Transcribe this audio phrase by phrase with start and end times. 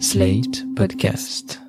[0.00, 1.60] Slate Podcast.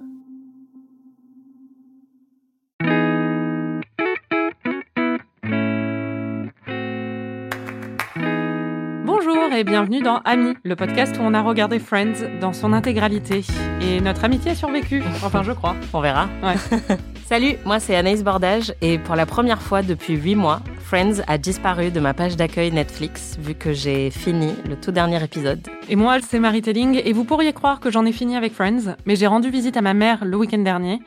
[9.06, 13.44] Bonjour et bienvenue dans Ami, le podcast où on a regardé Friends dans son intégralité.
[13.82, 15.04] Et notre amitié a survécu.
[15.24, 15.76] Enfin, je crois.
[15.94, 16.28] On verra.
[16.44, 16.56] Ouais.
[17.26, 21.40] Salut, moi c'est Anaïs Bordage et pour la première fois depuis 8 mois, Friends a
[21.40, 25.68] disparu de ma page d'accueil Netflix vu que j'ai fini le tout dernier épisode.
[25.90, 27.02] Et moi, c'est Marie Telling.
[27.04, 29.82] Et vous pourriez croire que j'en ai fini avec Friends, mais j'ai rendu visite à
[29.82, 31.02] ma mère le week-end dernier.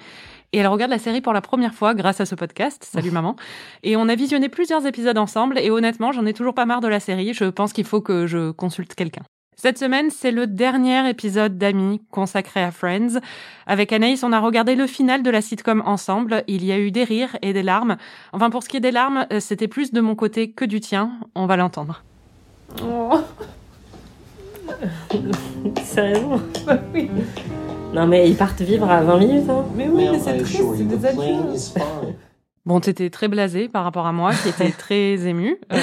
[0.52, 2.88] Et elle regarde la série pour la première fois grâce à ce podcast.
[2.90, 3.36] Salut maman.
[3.84, 5.60] Et on a visionné plusieurs épisodes ensemble.
[5.60, 7.32] Et honnêtement, j'en ai toujours pas marre de la série.
[7.32, 9.22] Je pense qu'il faut que je consulte quelqu'un.
[9.60, 13.18] Cette semaine, c'est le dernier épisode d'Amis consacré à Friends.
[13.66, 16.44] Avec Anaïs, on a regardé le final de la sitcom ensemble.
[16.46, 17.96] Il y a eu des rires et des larmes.
[18.32, 20.78] Enfin, pour ce qui est des larmes, euh, c'était plus de mon côté que du
[20.78, 21.10] tien.
[21.34, 22.04] On va l'entendre.
[25.82, 26.40] Sérieusement
[26.94, 27.10] Oui.
[27.92, 29.50] Non mais ils partent vivre à 20 minutes.
[29.50, 29.64] Hein.
[29.74, 31.74] Mais oui, mais c'est triste, c'est des adultes.
[32.66, 35.56] Bon, t'étais très blasé par rapport à moi, qui était très ému.
[35.72, 35.76] Euh,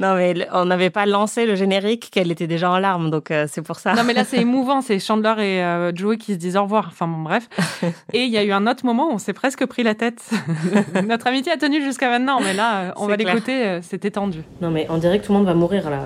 [0.00, 3.46] Non mais on n'avait pas lancé le générique qu'elle était déjà en larmes donc euh,
[3.48, 3.94] c'est pour ça.
[3.94, 4.80] non, mais là, c'est émouvant.
[4.82, 6.88] C'est Chandler et euh, Joey qui se disent au revoir.
[6.88, 7.48] Enfin, bon, bref.
[8.12, 10.22] Et il y a eu un autre moment où on s'est presque pris la tête.
[11.06, 13.80] Notre amitié a tenu jusqu'à maintenant, mais là, on va l'écouter.
[13.82, 14.42] C'était tendu.
[14.60, 16.00] Non mais on dirait que tout le monde va mourir là.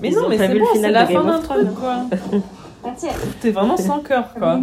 [0.00, 2.06] Mais Ils non, mais c'est vu le bon, final c'est la fin d'un truc, quoi.
[3.40, 4.60] T'es vraiment sans cœur, quoi.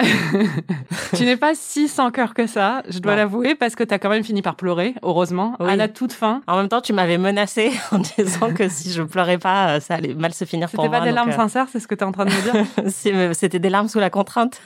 [1.16, 4.08] Tu n'es pas si sans cœur que ça, je dois l'avouer, parce que t'as quand
[4.08, 5.70] même fini par pleurer, heureusement, Oui.
[5.70, 6.42] à la toute fin.
[6.46, 9.94] En même temps tu m'avais menacé en disant que si je pleurais pas euh, ça
[9.94, 10.98] allait mal se finir pour C'était moi.
[11.00, 13.58] pas des larmes euh, sincères, c'est ce que t'es en train de me dire C'était
[13.58, 14.60] des larmes sous la contrainte.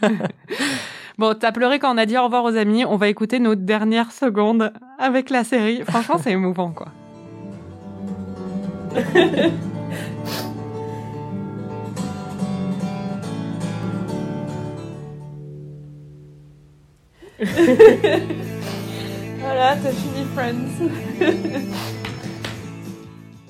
[1.19, 2.85] Bon, t'as pleuré quand on a dit au revoir aux amis.
[2.85, 5.83] On va écouter nos dernières secondes avec la série.
[5.87, 6.89] Franchement, c'est émouvant, quoi.
[19.41, 20.89] Voilà, t'as fini Friends.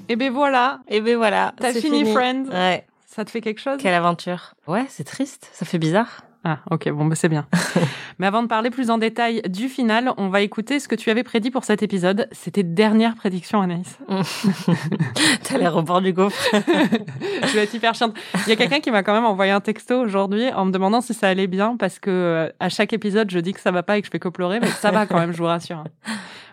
[0.09, 1.55] Et ben voilà, Et ben voilà.
[1.57, 2.45] t'as c'est fini, Friends.
[2.51, 2.85] Ouais.
[3.07, 3.79] Ça te fait quelque chose?
[3.81, 4.55] Quelle aventure.
[4.67, 6.23] Ouais, c'est triste, ça fait bizarre.
[6.47, 7.47] Ah, ok, bon, bah, c'est bien.
[8.19, 11.09] Mais avant de parler plus en détail du final, on va écouter ce que tu
[11.09, 12.29] avais prédit pour cet épisode.
[12.33, 13.99] C'était dernière prédiction, Anaïs.
[15.43, 16.39] T'as l'air au bord du gouffre.
[16.53, 18.15] Je vais être hyper chiante.
[18.47, 21.01] Il y a quelqu'un qui m'a quand même envoyé un texto aujourd'hui en me demandant
[21.01, 23.83] si ça allait bien parce que euh, à chaque épisode, je dis que ça va
[23.83, 25.85] pas et que je fais que pleurer, mais ça va quand même, je vous rassure.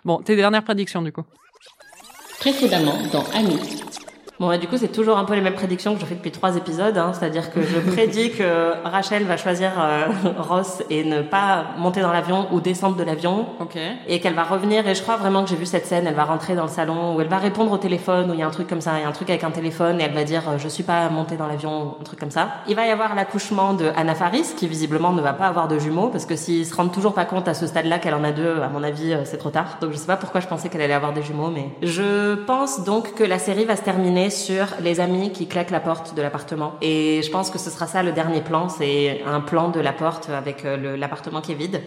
[0.06, 1.24] Bon, tes dernières prédictions, du coup.
[2.40, 3.60] Précédemment dans Annie.
[4.42, 6.32] Bon, bah, du coup, c'est toujours un peu les mêmes prédictions que je fais depuis
[6.32, 6.98] trois épisodes.
[6.98, 7.12] hein.
[7.14, 10.08] C'est-à-dire que je prédis que Rachel va choisir euh,
[10.40, 13.46] Ross et ne pas monter dans l'avion ou descendre de l'avion.
[13.60, 13.78] Ok.
[14.08, 16.24] Et qu'elle va revenir, et je crois vraiment que j'ai vu cette scène, elle va
[16.24, 18.50] rentrer dans le salon, où elle va répondre au téléphone, où il y a un
[18.50, 20.42] truc comme ça, il y a un truc avec un téléphone, et elle va dire
[20.50, 22.48] euh, «je suis pas montée dans l'avion», un truc comme ça.
[22.68, 25.78] Il va y avoir l'accouchement de Anna Faris, qui visiblement ne va pas avoir de
[25.78, 28.32] jumeaux, parce que s'ils se rendent toujours pas compte à ce stade-là qu'elle en a
[28.32, 29.78] deux, à mon avis, euh, c'est trop tard.
[29.82, 31.70] Donc je sais pas pourquoi je pensais qu'elle allait avoir des jumeaux, mais...
[31.84, 35.80] Je pense donc que la série va se terminer sur les amis qui claquent la
[35.80, 36.74] porte de l'appartement.
[36.82, 39.94] Et je pense que ce sera ça le dernier plan, c'est un plan de la
[39.94, 41.82] porte avec euh, l'appartement qui est vide.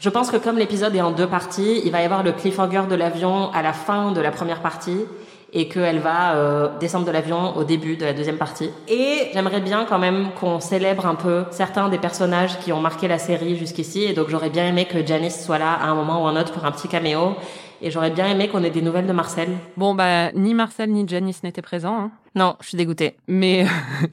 [0.00, 2.84] Je pense que comme l'épisode est en deux parties, il va y avoir le cliffhanger
[2.88, 5.04] de l'avion à la fin de la première partie
[5.52, 8.70] et qu'elle va euh, descendre de l'avion au début de la deuxième partie.
[8.86, 13.08] Et j'aimerais bien quand même qu'on célèbre un peu certains des personnages qui ont marqué
[13.08, 14.04] la série jusqu'ici.
[14.04, 16.52] Et donc j'aurais bien aimé que Janice soit là à un moment ou un autre
[16.52, 17.34] pour un petit caméo.
[17.80, 19.48] Et j'aurais bien aimé qu'on ait des nouvelles de Marcel.
[19.76, 22.10] Bon, bah, ni Marcel ni Janice n'étaient présents, hein.
[22.34, 23.16] Non, je suis dégoûtée.
[23.28, 23.66] Mais,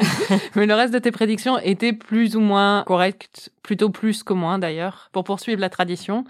[0.56, 4.60] mais le reste de tes prédictions étaient plus ou moins correctes, plutôt plus que moins
[4.60, 6.26] d'ailleurs, pour poursuivre la tradition.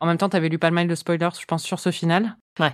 [0.00, 2.36] En même temps, t'avais lu pas mal de spoilers, je pense, sur ce final.
[2.60, 2.72] Ouais.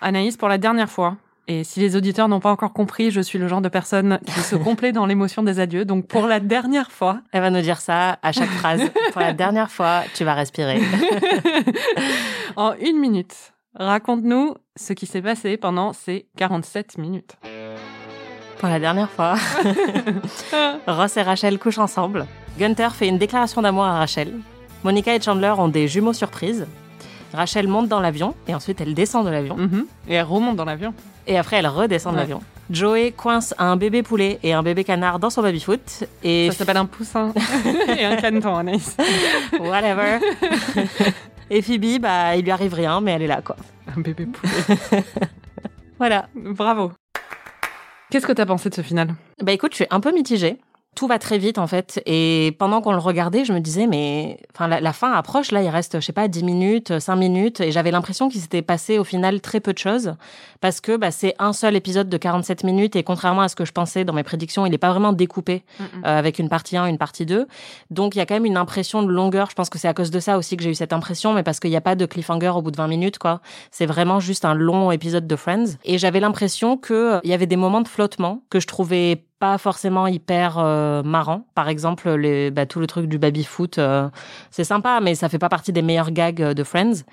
[0.00, 1.16] Anaïs, pour la dernière fois,
[1.50, 4.40] et si les auditeurs n'ont pas encore compris, je suis le genre de personne qui
[4.40, 5.86] se complaît dans l'émotion des adieux.
[5.86, 8.82] Donc, pour la dernière fois, Elle va nous dire ça à chaque phrase.
[9.12, 10.78] Pour la dernière fois, tu vas respirer.
[12.56, 13.34] en une minute,
[13.74, 17.36] raconte-nous ce qui s'est passé pendant ces 47 minutes.
[18.58, 19.36] Pour la dernière fois,
[20.86, 22.26] Ross et Rachel couchent ensemble.
[22.58, 24.34] Gunther fait une déclaration d'amour à Rachel.
[24.84, 26.66] Monica et Chandler ont des jumeaux surprises.
[27.32, 29.56] Rachel monte dans l'avion et ensuite elle descend de l'avion.
[29.56, 29.86] Mhm.
[30.08, 30.94] Et elle remonte dans l'avion.
[31.26, 32.22] Et après elle redescend de Ouais.
[32.22, 32.42] l'avion.
[32.70, 36.04] Joey coince un bébé poulet et un bébé canard dans son baby-foot.
[36.22, 37.32] Et Ça s'appelle un poussin
[37.98, 38.96] et un caneton, Anaïs.
[39.60, 40.18] whatever.
[41.50, 43.56] et Phoebe, bah, il lui arrive rien, mais elle est là, quoi.
[43.96, 45.02] Un bébé poulet.
[45.98, 46.28] Voilà.
[46.34, 46.92] Bravo.
[48.10, 49.14] Qu'est-ce que t'as pensé de ce final?
[49.42, 50.58] Bah écoute, je suis un peu mitigée.
[50.98, 52.02] Tout va très vite en fait.
[52.06, 55.62] Et pendant qu'on le regardait, je me disais, mais enfin, la, la fin approche, là,
[55.62, 57.60] il reste, je sais pas, 10 minutes, 5 minutes.
[57.60, 60.14] Et j'avais l'impression qu'il s'était passé au final très peu de choses.
[60.60, 62.96] Parce que bah, c'est un seul épisode de 47 minutes.
[62.96, 65.62] Et contrairement à ce que je pensais dans mes prédictions, il n'est pas vraiment découpé
[65.78, 66.04] Mm, mm.
[66.04, 67.46] euh, avec une partie 1, une partie 2.
[67.90, 69.50] Donc il y a quand même une impression de longueur.
[69.50, 71.42] Je pense que c'est à cause de ça aussi que j'ai eu cette impression, mais
[71.42, 73.40] parce qu'il n'y a pas de cliffhanger au bout de 20 minutes, quoi.
[73.70, 75.76] C'est vraiment juste un long épisode de Friends.
[75.84, 79.24] Et j'avais l'impression que euh, il y avait des moments de flottement que je trouvais
[79.38, 81.46] pas forcément hyper euh, marrant.
[81.54, 84.08] Par exemple, les, bah, tout le truc du baby foot, euh,
[84.50, 87.04] c'est sympa, mais ça fait pas partie des meilleurs gags euh, de Friends.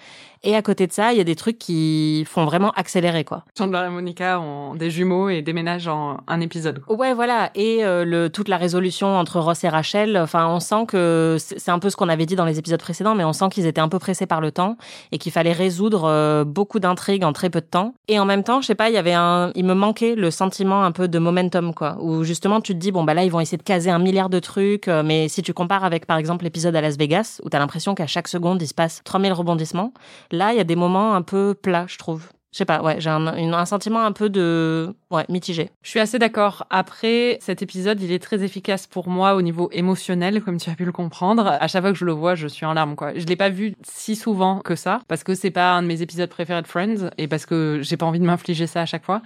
[0.46, 3.44] Et à côté de ça, il y a des trucs qui font vraiment accélérer, quoi.
[3.58, 6.82] Chandler et Monica ont des jumeaux et déménagent en un épisode.
[6.88, 7.52] Ouais, voilà.
[7.56, 11.66] Et euh, le, toute la résolution entre Ross et Rachel, enfin, on sent que c'est
[11.66, 13.66] c'est un peu ce qu'on avait dit dans les épisodes précédents, mais on sent qu'ils
[13.66, 14.78] étaient un peu pressés par le temps
[15.12, 17.96] et qu'il fallait résoudre euh, beaucoup d'intrigues en très peu de temps.
[18.08, 20.30] Et en même temps, je sais pas, il y avait un, il me manquait le
[20.30, 23.32] sentiment un peu de momentum, quoi, où justement tu te dis bon bah là ils
[23.32, 26.18] vont essayer de caser un milliard de trucs, euh, mais si tu compares avec par
[26.18, 29.34] exemple l'épisode à Las Vegas où t'as l'impression qu'à chaque seconde il se passe 3000
[29.34, 29.92] rebondissements,
[30.38, 32.30] là il y a des moments un peu plats, je trouve.
[32.56, 35.72] Je sais pas, ouais, j'ai un, un sentiment un peu de, ouais, mitigé.
[35.82, 36.66] Je suis assez d'accord.
[36.70, 40.76] Après, cet épisode, il est très efficace pour moi au niveau émotionnel, comme tu as
[40.76, 41.48] pu le comprendre.
[41.48, 43.12] À chaque fois que je le vois, je suis en larmes, quoi.
[43.14, 46.02] Je l'ai pas vu si souvent que ça, parce que c'est pas un de mes
[46.02, 49.04] épisodes préférés de Friends, et parce que j'ai pas envie de m'infliger ça à chaque
[49.04, 49.22] fois.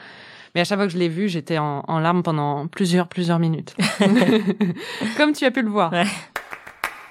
[0.56, 3.38] Mais à chaque fois que je l'ai vu, j'étais en, en larmes pendant plusieurs, plusieurs
[3.38, 3.76] minutes.
[5.18, 5.92] comme tu as pu le voir.
[5.92, 6.08] Ouais.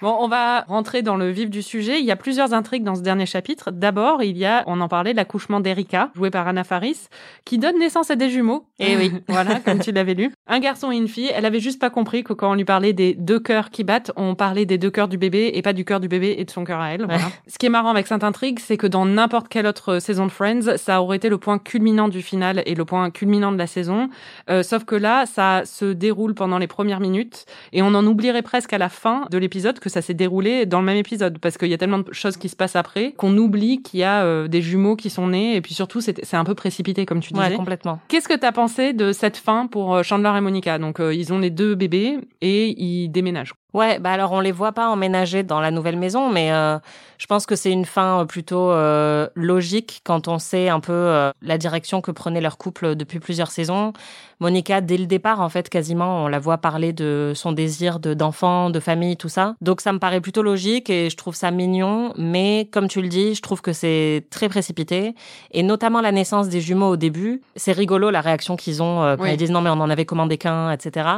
[0.00, 1.98] Bon, on va rentrer dans le vif du sujet.
[1.98, 3.72] Il y a plusieurs intrigues dans ce dernier chapitre.
[3.72, 7.08] D'abord, il y a, on en parlait, l'accouchement d'Erika, joué par Anna Faris,
[7.44, 8.64] qui donne naissance à des jumeaux.
[8.78, 9.12] Eh oui.
[9.28, 10.32] voilà, comme tu l'avais lu.
[10.48, 11.30] Un garçon et une fille.
[11.34, 14.12] Elle avait juste pas compris que quand on lui parlait des deux cœurs qui battent,
[14.16, 16.50] on parlait des deux cœurs du bébé et pas du cœur du bébé et de
[16.50, 17.04] son cœur à elle.
[17.04, 17.30] Voilà.
[17.46, 20.30] Ce qui est marrant avec cette intrigue, c'est que dans n'importe quelle autre saison de
[20.30, 23.66] Friends, ça aurait été le point culminant du final et le point culminant de la
[23.66, 24.08] saison.
[24.48, 28.42] Euh, sauf que là, ça se déroule pendant les premières minutes et on en oublierait
[28.42, 31.58] presque à la fin de l'épisode que ça s'est déroulé dans le même épisode parce
[31.58, 34.22] qu'il y a tellement de choses qui se passent après qu'on oublie qu'il y a
[34.22, 37.32] euh, des jumeaux qui sont nés et puis surtout c'est un peu précipité comme tu
[37.32, 37.48] disais.
[37.48, 38.00] Ouais, complètement.
[38.08, 41.38] Qu'est-ce que t'as pensé de cette fin pour euh, Chandler Monica Donc euh, ils ont
[41.38, 43.54] les deux bébés et ils déménagent.
[43.78, 46.78] Ouais, bah alors on les voit pas emménager dans la nouvelle maison, mais euh,
[47.18, 50.92] je pense que c'est une fin euh, plutôt euh, logique quand on sait un peu
[50.92, 53.92] euh, la direction que prenait leur couple depuis plusieurs saisons.
[54.40, 58.14] Monica, dès le départ, en fait, quasiment, on la voit parler de son désir de
[58.14, 59.56] d'enfant, de famille, tout ça.
[59.60, 63.08] Donc ça me paraît plutôt logique et je trouve ça mignon, mais comme tu le
[63.08, 65.14] dis, je trouve que c'est très précipité
[65.52, 67.42] et notamment la naissance des jumeaux au début.
[67.56, 69.30] C'est rigolo la réaction qu'ils ont quand Oui.
[69.32, 71.08] ils disent non mais on en avait commandé qu'un, etc.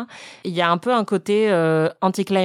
[0.45, 1.91] Il y a un peu un côté euh,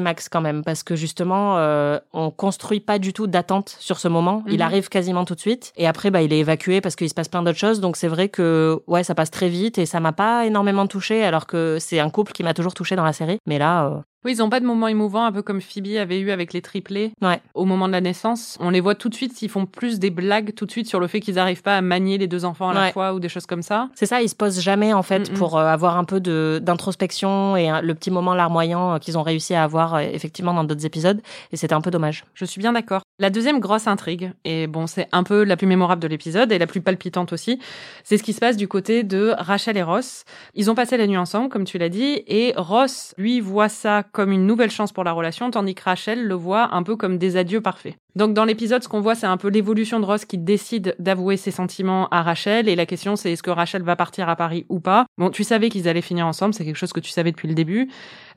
[0.05, 4.07] anticlimax quand même parce que justement euh, on construit pas du tout d'attente sur ce
[4.07, 4.43] moment.
[4.47, 4.61] Il Mhm.
[4.61, 7.27] arrive quasiment tout de suite et après bah il est évacué parce qu'il se passe
[7.27, 7.79] plein d'autres choses.
[7.81, 11.23] Donc c'est vrai que ouais ça passe très vite et ça m'a pas énormément touché
[11.23, 13.39] alors que c'est un couple qui m'a toujours touché dans la série.
[13.45, 16.19] Mais là euh, Oui, ils ont pas de moments émouvants, un peu comme Phoebe avait
[16.19, 17.39] eu avec les triplés Ouais.
[17.53, 18.57] au moment de la naissance.
[18.59, 20.99] On les voit tout de suite, ils font plus des blagues tout de suite sur
[20.99, 23.29] le fait qu'ils n'arrivent pas à manier les deux enfants à la fois ou des
[23.29, 23.89] choses comme ça.
[23.93, 27.69] c'est ça, ils se posent jamais en fait pour euh, avoir un peu d'introspection et
[27.83, 31.21] le petit moment larmoyant euh, qu'ils ont réussi à avoir euh, effectivement dans d'autres épisodes
[31.51, 32.25] et c'était un peu dommage.
[32.33, 33.03] Je suis bien d'accord.
[33.17, 36.57] La deuxième grosse intrigue, et bon, c'est un peu la plus mémorable de l'épisode et
[36.57, 37.59] la plus palpitante aussi,
[38.03, 40.25] c'est ce qui se passe du côté de Rachel et Ross.
[40.53, 44.03] Ils ont passé la nuit ensemble, comme tu l'as dit, et Ross, lui, voit ça
[44.03, 47.17] comme une nouvelle chance pour la relation, tandis que Rachel le voit un peu comme
[47.17, 47.95] des adieux parfaits.
[48.15, 51.35] Donc dans l'épisode, ce qu'on voit, c'est un peu l'évolution de Ross qui décide d'avouer
[51.35, 54.65] ses sentiments à Rachel, et la question c'est est-ce que Rachel va partir à Paris
[54.69, 55.05] ou pas?
[55.17, 57.53] Bon, tu savais qu'ils allaient finir ensemble, c'est quelque chose que tu savais depuis le
[57.53, 57.89] début.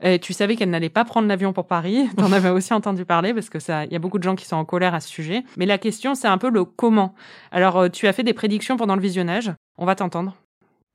[0.03, 2.09] Euh, tu savais qu'elle n'allait pas prendre l'avion pour Paris.
[2.17, 4.45] T'en avais aussi entendu parler parce que ça, il y a beaucoup de gens qui
[4.45, 5.43] sont en colère à ce sujet.
[5.57, 7.15] Mais la question, c'est un peu le comment.
[7.51, 9.51] Alors, euh, tu as fait des prédictions pendant le visionnage.
[9.79, 10.35] On va t'entendre.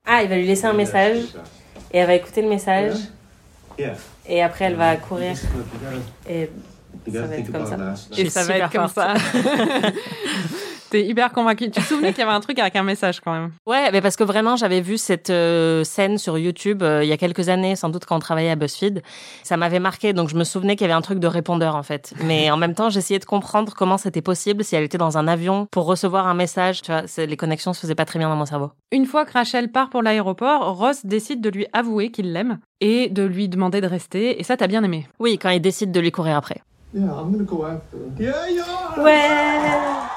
[0.07, 1.19] Ah, il va lui laisser un message
[1.93, 2.95] et elle va écouter le message
[4.29, 5.35] et après elle va courir
[6.29, 6.49] et
[7.11, 7.95] Ça va être comme ça.
[8.17, 9.15] Et ça va être comme ça.
[10.95, 11.73] T'es hyper convaincu.
[11.73, 13.51] Tu te souvenais qu'il y avait un truc avec un message quand même?
[13.67, 17.13] Ouais, mais parce que vraiment, j'avais vu cette euh, scène sur YouTube euh, il y
[17.13, 19.03] a quelques années, sans doute quand on travaillait à BuzzFeed.
[19.43, 21.83] Ça m'avait marqué, donc je me souvenais qu'il y avait un truc de répondeur en
[21.83, 22.15] fait.
[22.23, 25.27] Mais en même temps, j'essayais de comprendre comment c'était possible si elle était dans un
[25.27, 26.81] avion pour recevoir un message.
[26.83, 28.71] Tu vois, les connexions se faisaient pas très bien dans mon cerveau.
[28.93, 33.09] Une fois que Rachel part pour l'aéroport, Ross décide de lui avouer qu'il l'aime et
[33.09, 34.39] de lui demander de rester.
[34.39, 35.09] Et ça, t'as bien aimé.
[35.19, 36.63] Oui, quand il décide de lui courir après.
[36.95, 37.99] Yeah, I'm gonna go after.
[38.17, 39.03] Yeah, yeah.
[39.03, 40.14] Ouais.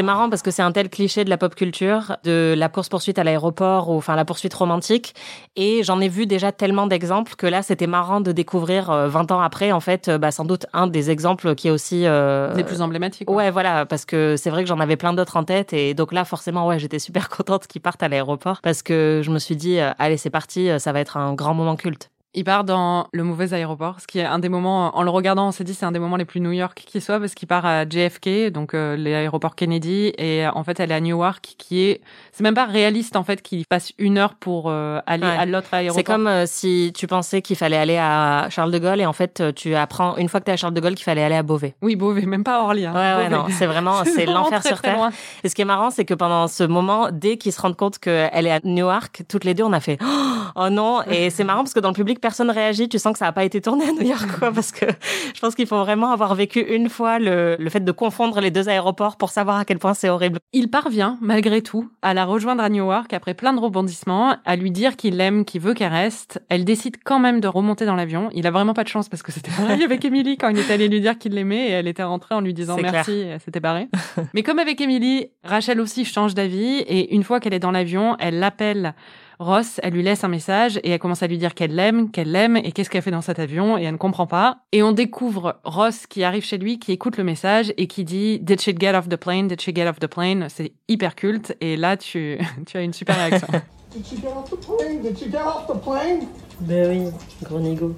[0.00, 2.88] C'est marrant parce que c'est un tel cliché de la pop culture, de la course
[2.88, 5.14] poursuite à l'aéroport ou enfin la poursuite romantique.
[5.56, 9.30] Et j'en ai vu déjà tellement d'exemples que là c'était marrant de découvrir euh, 20
[9.30, 12.06] ans après en fait, euh, bah, sans doute un des exemples qui est aussi.
[12.06, 13.26] euh, Des plus emblématiques.
[13.26, 13.36] quoi.
[13.36, 16.12] Ouais, voilà, parce que c'est vrai que j'en avais plein d'autres en tête et donc
[16.12, 19.54] là forcément ouais j'étais super contente qu'ils partent à l'aéroport parce que je me suis
[19.56, 22.08] dit euh, allez c'est parti, euh, ça va être un grand moment culte.
[22.32, 25.48] Il part dans le mauvais aéroport, ce qui est un des moments, en le regardant,
[25.48, 27.48] on s'est dit c'est un des moments les plus New York qui soit, parce qu'il
[27.48, 31.44] part à JFK, donc euh, l'aéroport Kennedy, et euh, en fait elle est à Newark,
[31.58, 35.24] qui est, c'est même pas réaliste en fait qu'il passe une heure pour euh, aller
[35.26, 35.36] Ouais.
[35.38, 35.96] à l'autre aéroport.
[35.96, 39.12] C'est comme euh, si tu pensais qu'il fallait aller à Charles de Gaulle et en
[39.12, 41.34] fait tu apprends une fois que tu es à Charles de Gaulle qu'il fallait aller
[41.34, 41.74] à Beauvais.
[41.82, 42.86] Oui, Beauvais, même pas Orly.
[42.86, 42.92] Hein.
[42.94, 43.42] Ouais, ouais, Beauvais.
[43.50, 44.96] non, c'est vraiment, c'est l'enfer sur terre.
[44.96, 45.10] loin.
[45.42, 47.98] Et ce qui est marrant, c'est que pendant ce moment, dès qu'ils se rendent compte
[47.98, 49.98] qu'elle est à Newark, toutes les deux, on a fait
[50.54, 51.02] oh non.
[51.10, 52.88] Et c'est marrant parce que dans le public, personne réagit.
[52.88, 54.86] Tu sens que ça n'a pas été tourné à New York, quoi, parce que
[55.34, 58.50] je pense qu'il faut vraiment avoir vécu une fois le, le fait de confondre les
[58.50, 60.38] deux aéroports pour savoir à quel point c'est horrible.
[60.52, 64.70] Il parvient, malgré tout, à la rejoindre à Newark après plein de rebondissements, à lui
[64.70, 66.42] dire qu'il l'aime, qu'il veut qu'elle reste.
[66.48, 68.30] Elle décide quand même de remonter dans l'avion.
[68.34, 70.70] Il a vraiment pas de chance parce que c'était pareil avec Emily quand il est
[70.70, 73.40] allé lui dire qu'il l'aimait et elle était rentrée en lui disant merci et elle
[73.40, 73.88] s'était barrée.
[74.34, 78.16] Mais comme avec Emily, Rachel aussi change d'avis et une fois qu'elle est dans l'avion,
[78.18, 78.94] elle l'appelle
[79.40, 82.30] Ross, elle lui laisse un message et elle commence à lui dire qu'elle l'aime, qu'elle
[82.30, 84.58] l'aime et qu'est-ce qu'elle fait dans cet avion et elle ne comprend pas.
[84.70, 88.38] Et on découvre Ross qui arrive chez lui, qui écoute le message et qui dit
[88.38, 89.48] Did she get off the plane?
[89.48, 90.46] Did she get off the plane?
[90.50, 93.48] C'est hyper culte et là tu, tu as une super réaction.
[93.94, 95.00] Did she get off the plane?
[95.00, 96.28] Did she get off the plane?
[96.60, 97.10] Ben oui,
[97.42, 97.94] gros.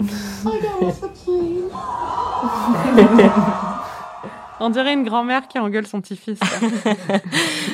[0.00, 1.68] I got off the plane.
[4.60, 6.38] on dirait une grand-mère qui engueule son petit-fils.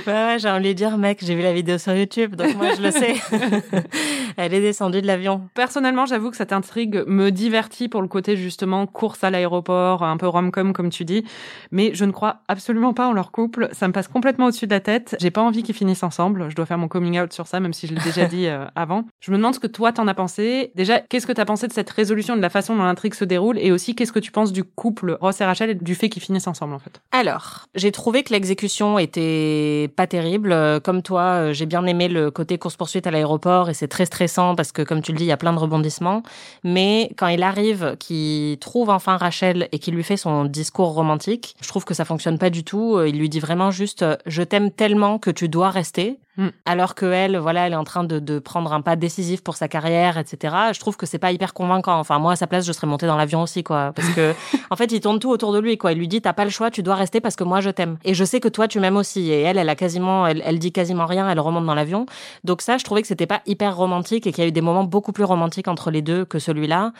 [0.06, 2.56] Ouais, ouais, j'ai envie de lui dire, mec, j'ai vu la vidéo sur YouTube, donc
[2.56, 3.14] moi je le sais.
[4.36, 5.48] Elle est descendue de l'avion.
[5.54, 10.18] Personnellement, j'avoue que cette intrigue me divertit pour le côté justement course à l'aéroport, un
[10.18, 11.24] peu rom-com comme tu dis,
[11.70, 13.70] mais je ne crois absolument pas en leur couple.
[13.72, 15.16] Ça me passe complètement au-dessus de la tête.
[15.20, 16.50] J'ai pas envie qu'ils finissent ensemble.
[16.50, 18.66] Je dois faire mon coming out sur ça, même si je l'ai déjà dit euh,
[18.74, 19.04] avant.
[19.20, 20.70] Je me demande ce que toi t'en as pensé.
[20.74, 23.58] Déjà, qu'est-ce que t'as pensé de cette résolution, de la façon dont l'intrigue se déroule,
[23.58, 26.22] et aussi qu'est-ce que tu penses du couple Ross et Rachel et du fait qu'ils
[26.22, 26.73] finissent ensemble?
[27.12, 30.52] Alors, j'ai trouvé que l'exécution était pas terrible.
[30.52, 34.06] Euh, Comme toi, euh, j'ai bien aimé le côté course-poursuite à l'aéroport et c'est très
[34.06, 36.22] stressant parce que, comme tu le dis, il y a plein de rebondissements.
[36.62, 41.56] Mais quand il arrive, qu'il trouve enfin Rachel et qu'il lui fait son discours romantique,
[41.60, 42.96] je trouve que ça fonctionne pas du tout.
[42.96, 46.18] Euh, Il lui dit vraiment juste euh, «je t'aime tellement que tu dois rester».
[46.36, 46.48] Mm.
[46.64, 49.56] Alors que elle, voilà, elle est en train de, de prendre un pas décisif pour
[49.56, 50.54] sa carrière, etc.
[50.72, 51.98] Je trouve que c'est pas hyper convaincant.
[51.98, 53.92] Enfin, moi, à sa place, je serais montée dans l'avion aussi, quoi.
[53.94, 54.34] Parce que,
[54.70, 55.92] en fait, il tourne tout autour de lui, quoi.
[55.92, 57.98] Il lui dit, t'as pas le choix, tu dois rester parce que moi, je t'aime.
[58.04, 59.30] Et je sais que toi, tu m'aimes aussi.
[59.30, 62.06] Et elle, elle a quasiment, elle, elle dit quasiment rien, elle remonte dans l'avion.
[62.42, 64.60] Donc ça, je trouvais que c'était pas hyper romantique et qu'il y a eu des
[64.60, 66.92] moments beaucoup plus romantiques entre les deux que celui-là.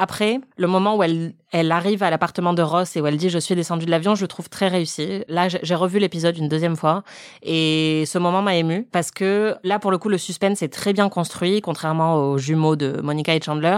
[0.00, 3.30] Après, le moment où elle, elle arrive à l'appartement de Ross et où elle dit
[3.30, 5.24] je suis descendue de l'avion, je le trouve très réussi.
[5.28, 7.02] Là, j'ai j'ai revu l'épisode une deuxième fois
[7.42, 10.92] et ce moment m'a ému parce que là, pour le coup, le suspense est très
[10.92, 13.76] bien construit, contrairement aux jumeaux de Monica et Chandler.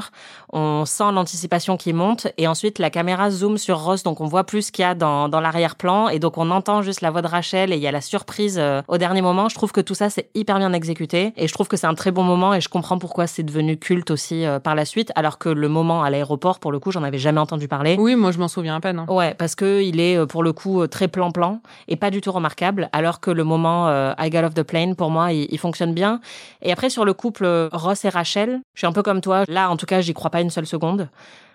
[0.53, 4.45] On sent l'anticipation qui monte et ensuite la caméra zoome sur Ross, donc on voit
[4.45, 7.23] plus ce qu'il y a dans, dans l'arrière-plan et donc on entend juste la voix
[7.23, 9.49] de Rachel et il y a la surprise euh, au dernier moment.
[9.49, 11.95] Je trouve que tout ça c'est hyper bien exécuté et je trouve que c'est un
[11.95, 15.13] très bon moment et je comprends pourquoi c'est devenu culte aussi euh, par la suite,
[15.15, 17.97] alors que le moment à l'aéroport, pour le coup, j'en avais jamais entendu parler.
[17.99, 18.99] Oui, moi je m'en souviens à peine.
[18.99, 19.07] hein.
[19.09, 22.33] Ouais, parce que il est euh, pour le coup très plan-plan et pas du tout
[22.33, 25.59] remarquable, alors que le moment euh, I got off the plane pour moi il, il
[25.59, 26.21] fonctionne bien.
[26.63, 29.45] Et après sur le couple euh, Ross et Rachel, je suis un peu comme toi.
[29.49, 31.09] Là en tout cas j'y crois pas une seule seconde.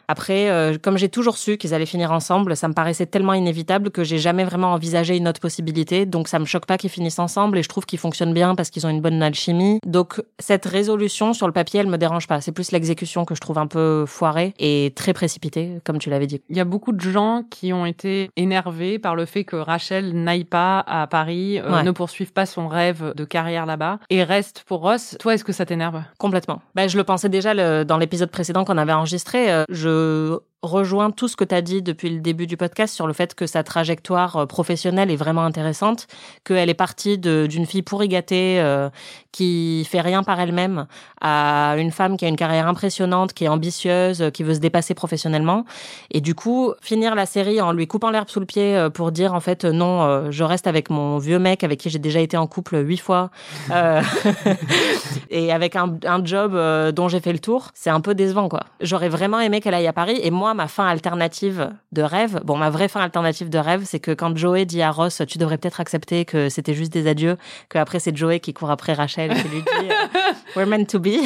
[0.07, 3.89] Après, euh, comme j'ai toujours su qu'ils allaient finir ensemble, ça me paraissait tellement inévitable
[3.91, 6.05] que j'ai jamais vraiment envisagé une autre possibilité.
[6.05, 8.69] Donc ça me choque pas qu'ils finissent ensemble et je trouve qu'ils fonctionnent bien parce
[8.69, 9.79] qu'ils ont une bonne alchimie.
[9.85, 12.41] Donc cette résolution sur le papier, elle me dérange pas.
[12.41, 16.27] C'est plus l'exécution que je trouve un peu foirée et très précipitée, comme tu l'avais
[16.27, 16.41] dit.
[16.49, 20.13] Il y a beaucoup de gens qui ont été énervés par le fait que Rachel
[20.13, 21.83] n'aille pas à Paris, euh, Ouais.
[21.83, 25.15] ne poursuive pas son rêve de carrière là-bas et reste pour Ross.
[25.19, 26.01] Toi, est-ce que ça t'énerve?
[26.17, 26.61] Complètement.
[26.75, 29.51] Ben, je le pensais déjà le- dans l'épisode précédent qu'on avait enregistré.
[29.51, 30.54] euh, je え?
[30.61, 33.35] Rejoins tout ce que tu as dit depuis le début du podcast sur le fait
[33.35, 36.07] que sa trajectoire euh, professionnelle est vraiment intéressante,
[36.43, 38.89] qu'elle est partie d'une fille pourri gâtée euh,
[39.31, 40.87] qui fait rien par elle-même
[41.21, 44.59] à une femme qui a une carrière impressionnante, qui est ambitieuse, euh, qui veut se
[44.59, 45.65] dépasser professionnellement.
[46.11, 49.11] Et du coup, finir la série en lui coupant l'herbe sous le pied euh, pour
[49.11, 52.37] dire en fait non, je reste avec mon vieux mec avec qui j'ai déjà été
[52.37, 53.29] en couple huit fois.
[55.29, 56.53] Et avec un, un job
[56.93, 58.61] dont j'ai fait le tour, c'est un peu décevant quoi.
[58.81, 62.57] J'aurais vraiment aimé qu'elle aille à Paris et moi ma fin alternative de rêve, bon
[62.57, 65.57] ma vraie fin alternative de rêve, c'est que quand Joey dit à Ross tu devrais
[65.57, 67.37] peut-être accepter que c'était juste des adieux,
[67.69, 69.89] que après c'est Joey qui court après Rachel et qui lui dit
[70.55, 71.19] we're meant to be.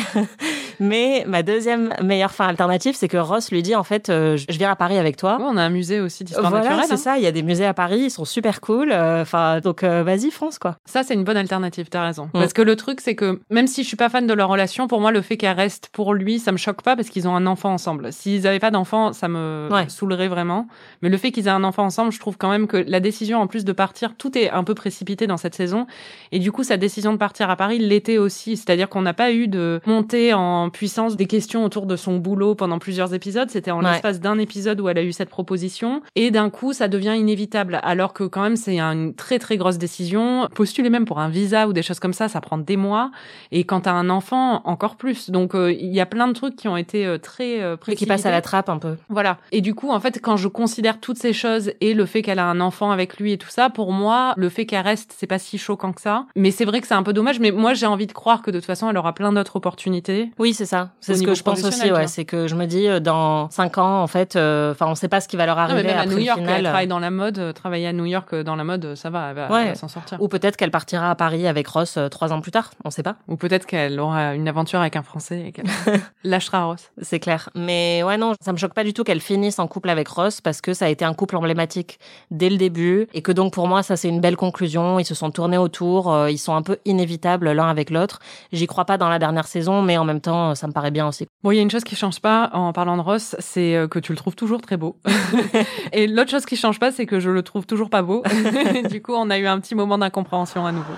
[0.80, 4.58] Mais ma deuxième meilleure fin alternative, c'est que Ross lui dit en fait euh, je
[4.58, 5.38] viens à Paris avec toi.
[5.42, 6.86] On a un musée aussi d'histoire Voilà, naturelle.
[6.88, 6.98] c'est hein.
[6.98, 7.18] ça.
[7.18, 8.92] Il y a des musées à Paris, ils sont super cool.
[8.92, 10.78] euh, Enfin, donc euh, vas-y, fonce quoi.
[10.86, 12.30] Ça, c'est une bonne alternative, t'as raison.
[12.34, 14.88] Parce que le truc, c'est que même si je suis pas fan de leur relation,
[14.88, 17.36] pour moi, le fait qu'elle reste pour lui, ça me choque pas parce qu'ils ont
[17.36, 18.14] un enfant ensemble.
[18.14, 19.90] S'ils avaient pas d'enfant, ça me Ouais.
[19.90, 20.68] saoulerait vraiment.
[21.02, 23.40] Mais le fait qu'ils aient un enfant ensemble, je trouve quand même que la décision,
[23.40, 25.88] en plus de partir, tout est un peu précipité dans cette saison.
[26.32, 28.58] Et du coup, sa décision de partir à Paris l'était aussi.
[28.58, 32.18] C'est-à-dire qu'on n'a pas eu de montée en en puissance des questions autour de son
[32.18, 33.50] boulot pendant plusieurs épisodes.
[33.50, 33.92] C'était en Ouais.
[33.92, 36.02] l'espace d'un épisode où elle a eu cette proposition.
[36.16, 37.80] Et d'un coup, ça devient inévitable.
[37.82, 40.48] Alors que quand même, c'est une très très grosse décision.
[40.54, 43.10] Postuler même pour un visa ou des choses comme ça, ça prend des mois.
[43.52, 45.30] Et quand t'as un enfant, encore plus.
[45.32, 47.96] Donc euh, il y a plein de trucs qui ont été euh, très euh, Et
[47.96, 48.96] qui passe à la trappe un peu.
[49.10, 49.38] Voilà.
[49.52, 52.40] Et du coup, en fait, quand je considère toutes ces choses et le fait qu'elle
[52.40, 55.28] a un enfant avec lui et tout ça, pour moi, le fait qu'elle reste, c'est
[55.28, 56.26] pas si choquant que ça.
[56.36, 57.40] Mais c'est vrai que c'est un peu dommage.
[57.40, 60.30] Mais moi, j'ai envie de croire que de toute façon, elle aura plein d'autres opportunités.
[60.38, 60.90] Oui, c'est ça.
[61.00, 61.92] C'est ce que je pense aussi.
[61.92, 64.96] Ouais, c'est que je me dis euh, dans cinq ans, en fait, euh, enfin, on
[64.96, 66.40] sait pas ce qui va leur Non, mais arriver même à après New le York,
[66.46, 69.30] elle travaille dans la mode, euh, travailler à New York dans la mode, ça va,
[69.30, 69.76] elle va, Ouais.
[69.76, 70.22] s'en sortir.
[70.22, 72.72] Ou peut-être qu'elle partira à Paris avec Ross euh, trois ans plus tard.
[72.84, 73.16] On sait pas.
[73.30, 75.66] Ou peut-être qu'elle aura une aventure avec un Français et qu'elle
[76.24, 76.92] lâchera Ross.
[77.02, 77.50] C'est clair.
[77.56, 80.42] Mais ouais, non, ça me choque pas du tout qu'elle finisse en couple avec Ross
[80.42, 82.00] parce que ça a été un couple emblématique
[82.32, 85.00] dès le début et que donc pour moi, ça c'est une belle conclusion.
[85.00, 88.20] Ils se sont tournés autour, euh, ils sont un peu inévitables l'un avec l'autre.
[88.52, 91.08] J'y crois pas dans la dernière saison, mais en même temps, ça me paraît bien
[91.08, 91.28] aussi.
[91.44, 93.88] Bon, il y a une chose qui change pas en parlant de Ross, c'est euh,
[93.88, 94.98] que tu le trouves toujours très beau.
[95.94, 98.24] et l'autre chose qui change pas, c'est que je le trouve toujours pas beau.
[98.90, 100.94] du coup, on a eu un petit moment d'incompréhension à nouveau.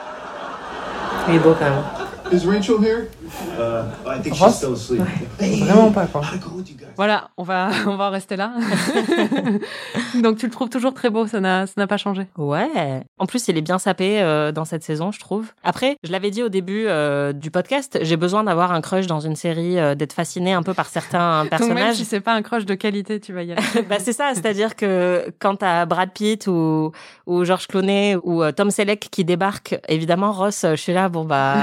[1.30, 1.84] Il est beau quand même.
[2.32, 3.08] Is Rachel here?
[3.58, 4.52] Uh, I think Ross?
[4.52, 5.02] she's still asleep.
[5.40, 6.22] Vraiment pas, quoi.
[6.98, 8.54] Voilà, on va, on va en rester là.
[10.22, 12.28] Donc, tu le trouves toujours très beau, ça n'a, ça n'a pas changé.
[12.38, 13.04] Ouais.
[13.18, 15.48] En plus, il est bien sapé euh, dans cette saison, je trouve.
[15.64, 19.20] Après, je l'avais dit au début euh, du podcast, j'ai besoin d'avoir un crush dans
[19.20, 21.96] une série, euh, d'être fasciné un peu par certains Donc, même personnages.
[21.96, 23.62] si c'est pas un crush de qualité, tu vas y aller.
[23.90, 26.92] bah c'est ça, c'est-à-dire que quand t'as Brad Pitt ou
[27.26, 31.24] ou George Clooney ou euh, Tom Selleck qui débarquent, évidemment Ross, je suis là, bon
[31.26, 31.54] bah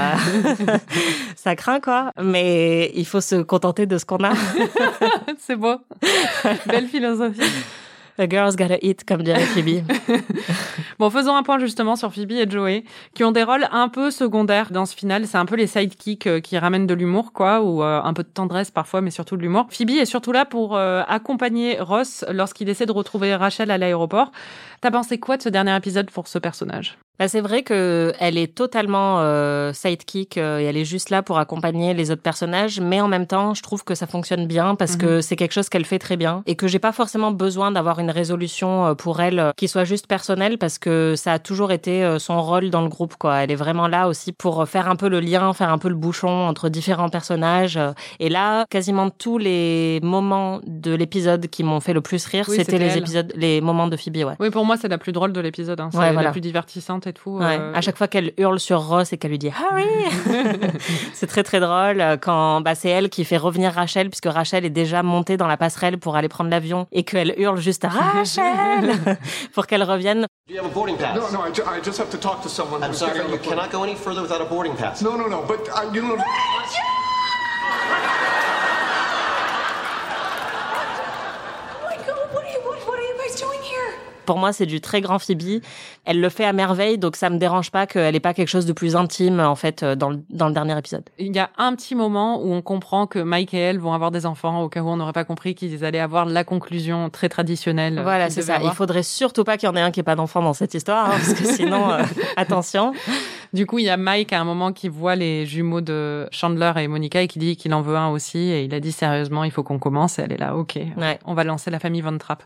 [1.35, 4.31] ça craint quoi, mais il faut se contenter de ce qu'on a.
[5.37, 5.75] c'est beau.
[6.65, 7.41] Belle philosophie.
[8.17, 9.85] A girl's gotta eat, comme dirait Phoebe.
[10.99, 14.11] Bon, faisons un point justement sur Phoebe et Joey, qui ont des rôles un peu
[14.11, 15.25] secondaires dans ce final.
[15.25, 18.23] C'est un peu les sidekicks euh, qui ramènent de l'humour, quoi, ou euh, un peu
[18.23, 19.67] de tendresse parfois, mais surtout de l'humour.
[19.69, 24.33] Phoebe est surtout là pour euh, accompagner Ross lorsqu'il essaie de retrouver Rachel à l'aéroport.
[24.81, 26.97] T'as pensé quoi de ce dernier épisode pour ce personnage?
[27.19, 31.21] Bah, c'est vrai que elle est totalement euh, sidekick euh, et elle est juste là
[31.21, 34.75] pour accompagner les autres personnages, mais en même temps, je trouve que ça fonctionne bien
[34.75, 37.71] parce que c'est quelque chose qu'elle fait très bien et que j'ai pas forcément besoin
[37.71, 41.39] d'avoir une résolution euh, pour elle euh, qui soit juste personnelle parce que ça a
[41.39, 43.39] toujours été euh, son rôle dans le groupe quoi.
[43.43, 45.95] Elle est vraiment là aussi pour faire un peu le lien, faire un peu le
[45.95, 47.77] bouchon entre différents personnages
[48.21, 52.55] et là, quasiment tous les moments de l'épisode qui m'ont fait le plus rire, Oui,
[52.57, 52.99] c'était c'était les elle.
[52.99, 54.35] épisodes les moments de Phoebe, ouais.
[54.39, 55.81] Oui, pour moi, c'est la plus drôle de l'épisode.
[55.81, 55.89] Hein.
[55.91, 56.31] C'est Ouais, la voilà.
[56.31, 57.31] plus divertissante et tout.
[57.39, 57.57] Ouais.
[57.59, 59.85] euh, À chaque fois qu'elle hurle sur Ross et qu'elle lui dit Harry,
[61.13, 64.63] c'est très très drôle euh, quand bah, c'est elle qui fait revenir Rachel puisque Rachel
[64.65, 68.93] est déjà montée dans la passerelle pour aller prendre l'avion et qu'elle hurle juste Rachel
[69.53, 70.25] pour qu'elle revienne.
[70.47, 71.15] Do you have a boarding pass?
[71.15, 72.81] No, no, I, ju- I just have to talk to someone.
[72.83, 75.01] I'm who's sorry, you cannot go any further without a boarding pass.
[75.01, 76.15] No, no, no, but I, you know.
[81.71, 83.93] Oh my god, what are you, what, what are you guys doing here?
[84.29, 85.63] Pour moi, c'est du très grand Phoebe.
[86.05, 88.67] Elle le fait à merveille, donc ça me dérange pas qu'elle ait pas quelque chose
[88.67, 91.03] de plus intime en fait euh, dans le, dans le dernier épisode.
[91.17, 94.11] Il y a un petit moment où on comprend que Mike et elle vont avoir
[94.11, 97.27] des enfants, au cas où on n'aurait pas compris qu'ils allaient avoir la conclusion très
[97.27, 97.97] traditionnelle.
[97.97, 98.57] euh, Voilà, c'est ça.
[98.57, 98.71] avoir.
[98.71, 100.75] Il faudrait surtout pas qu'il y en ait un qui ait pas d'enfant dans cette
[100.75, 102.03] histoire, hein, parce que sinon, euh,
[102.37, 102.93] attention.
[103.53, 106.71] Du coup, il y a Mike à un moment qui voit les jumeaux de Chandler
[106.77, 108.37] et Monica et qui dit qu'il en veut un aussi.
[108.37, 110.19] Et il a dit sérieusement, il faut qu'on commence.
[110.19, 111.17] Et elle est là, ok, Ouais.
[111.25, 112.43] on va lancer la famille Von Trapp.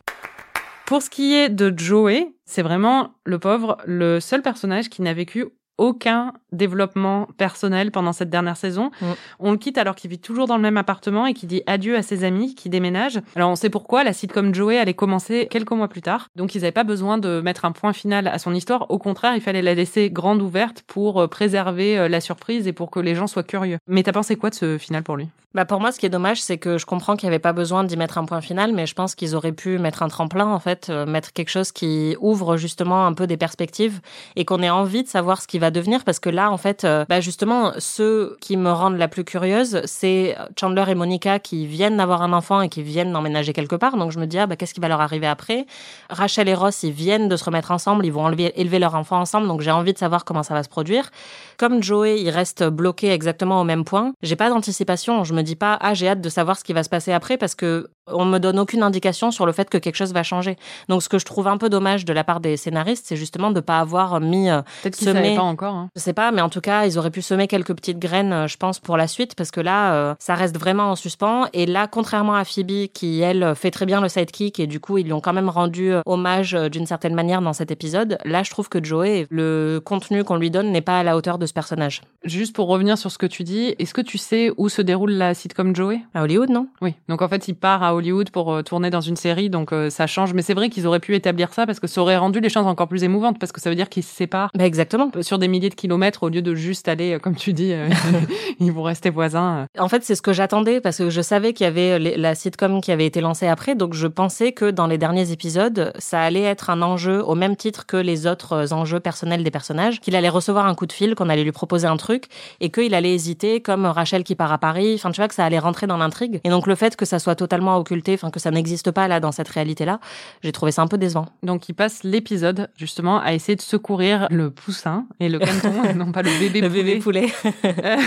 [0.85, 5.13] Pour ce qui est de Joey, c'est vraiment le pauvre, le seul personnage qui n'a
[5.13, 5.45] vécu
[5.77, 8.91] aucun développement personnel pendant cette dernière saison.
[9.01, 9.05] Mm.
[9.39, 11.95] On le quitte alors qu'il vit toujours dans le même appartement et qui dit adieu
[11.95, 13.19] à ses amis, qui déménage.
[13.35, 16.29] Alors on sait pourquoi, la sitcom Joey allait commencer quelques mois plus tard.
[16.35, 18.89] Donc ils n'avaient pas besoin de mettre un point final à son histoire.
[18.91, 22.73] Au contraire, il fallait la laisser grande ouverte pour euh, préserver euh, la surprise et
[22.73, 23.77] pour que les gens soient curieux.
[23.87, 25.27] Mais t'as pensé quoi de ce final pour lui?
[25.53, 27.53] Bah pour moi, ce qui est dommage, c'est que je comprends qu'il n'y avait pas
[27.53, 30.47] besoin d'y mettre un point final, mais je pense qu'ils auraient pu mettre un tremplin,
[30.47, 34.01] en fait, euh, mettre quelque chose qui ouvre justement un peu des perspectives
[34.35, 36.83] et qu'on ait envie de savoir ce qui va devenir, parce que là, en fait,
[36.83, 41.65] euh, bah justement, ceux qui me rendent la plus curieuse, c'est Chandler et Monica qui
[41.65, 43.97] viennent d'avoir un enfant et qui viennent d'emménager quelque part.
[43.97, 45.65] Donc je me dis, ah, bah, qu'est-ce qui va leur arriver après?
[46.09, 49.19] Rachel et Ross, ils viennent de se remettre ensemble, ils vont enlever- élever leur enfant
[49.19, 51.09] ensemble, donc j'ai envie de savoir comment ça va se produire.
[51.57, 55.23] Comme Joey, il reste bloqué exactement au même point, j'ai pas d'anticipation.
[55.23, 57.37] Je me dis pas, ah, j'ai hâte de savoir ce qui va se passer après
[57.37, 60.57] parce que On me donne aucune indication sur le fait que quelque chose va changer.
[60.89, 63.51] Donc, ce que je trouve un peu dommage de la part des scénaristes, c'est justement
[63.51, 65.75] de pas avoir mis euh, Peut-être qu'ils pas encore.
[65.75, 65.89] hein.
[65.95, 68.47] Je sais pas, mais en tout cas, ils auraient pu semer quelques petites graines, euh,
[68.47, 71.45] je pense, pour la suite, parce que là, euh, ça reste vraiment en suspens.
[71.53, 74.97] Et là, contrairement à Phoebe, qui, elle, fait très bien le sidekick, et du coup,
[74.97, 78.51] ils lui ont quand même rendu hommage d'une certaine manière dans cet épisode, là, je
[78.51, 81.53] trouve que Joey, le contenu qu'on lui donne n'est pas à la hauteur de ce
[81.53, 82.01] personnage.
[82.23, 85.11] Juste pour revenir sur ce que tu dis, est-ce que tu sais où se déroule
[85.11, 86.01] la sitcom Joey?
[86.13, 86.67] À Hollywood, non?
[86.81, 86.95] Oui.
[87.07, 89.89] Donc en fait, il part à Hollywood pour euh, tourner dans une série, donc euh,
[89.89, 90.33] ça change.
[90.33, 92.65] Mais c'est vrai qu'ils auraient pu établir ça parce que ça aurait rendu les choses
[92.65, 95.11] encore plus émouvantes, parce que ça veut dire qu'ils se séparent Bah, exactement.
[95.15, 97.73] euh, sur des milliers de kilomètres au lieu de juste aller, comme tu dis,
[98.59, 99.67] ils vont rester voisins.
[99.77, 102.81] En fait, c'est ce que j'attendais parce que je savais qu'il y avait la sitcom
[102.81, 106.41] qui avait été lancée après, donc je pensais que dans les derniers épisodes, ça allait
[106.43, 110.29] être un enjeu au même titre que les autres enjeux personnels des personnages, qu'il allait
[110.29, 112.25] recevoir un coup de fil, qu'on allait lui proposer un truc
[112.59, 114.93] et qu'il allait hésiter, comme Rachel qui part à Paris.
[114.95, 116.39] Enfin, tu vois que ça allait rentrer dans l'intrigue.
[116.43, 119.19] Et donc le fait que ça soit totalement occulté, enfin que ça n'existe pas là
[119.19, 119.99] dans cette réalité-là,
[120.41, 121.25] j'ai trouvé ça un peu décevant.
[121.43, 125.93] Donc il passe l'épisode justement à essayer de secourir le poussin et le canton, et
[125.93, 126.83] non pas le bébé Le poulet.
[126.83, 127.27] bébé poulet.
[127.65, 127.97] Euh,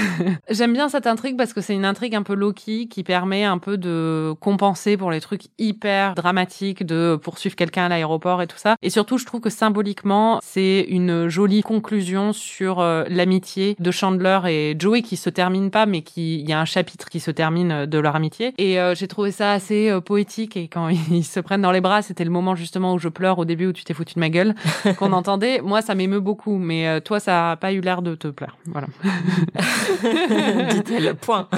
[0.50, 3.58] J'aime bien cette intrigue parce que c'est une intrigue un peu low-key qui permet un
[3.58, 8.58] peu de compenser pour les trucs hyper dramatiques de poursuivre quelqu'un à l'aéroport et tout
[8.58, 8.76] ça.
[8.82, 14.40] Et surtout, je trouve que symboliquement, c'est une jolie conclusion sur euh, l'amitié de Chandler
[14.48, 17.30] et Joey qui se termine pas, mais qui il y a un chapitre qui se
[17.30, 18.54] termine de leur amitié.
[18.58, 20.56] Et euh, j'ai trouvé ça assez euh, poétique.
[20.56, 23.38] Et quand ils se prennent dans les bras, c'était le moment justement où je pleure
[23.38, 24.54] au début où tu t'es foutu de ma gueule
[24.98, 25.60] qu'on entendait.
[25.60, 28.56] Moi, ça m'émeut beaucoup, mais euh, toi, ça a pas eu l'air de te plaire.
[28.66, 28.88] Voilà.
[30.70, 31.14] dit-elle.
[31.14, 31.48] Point.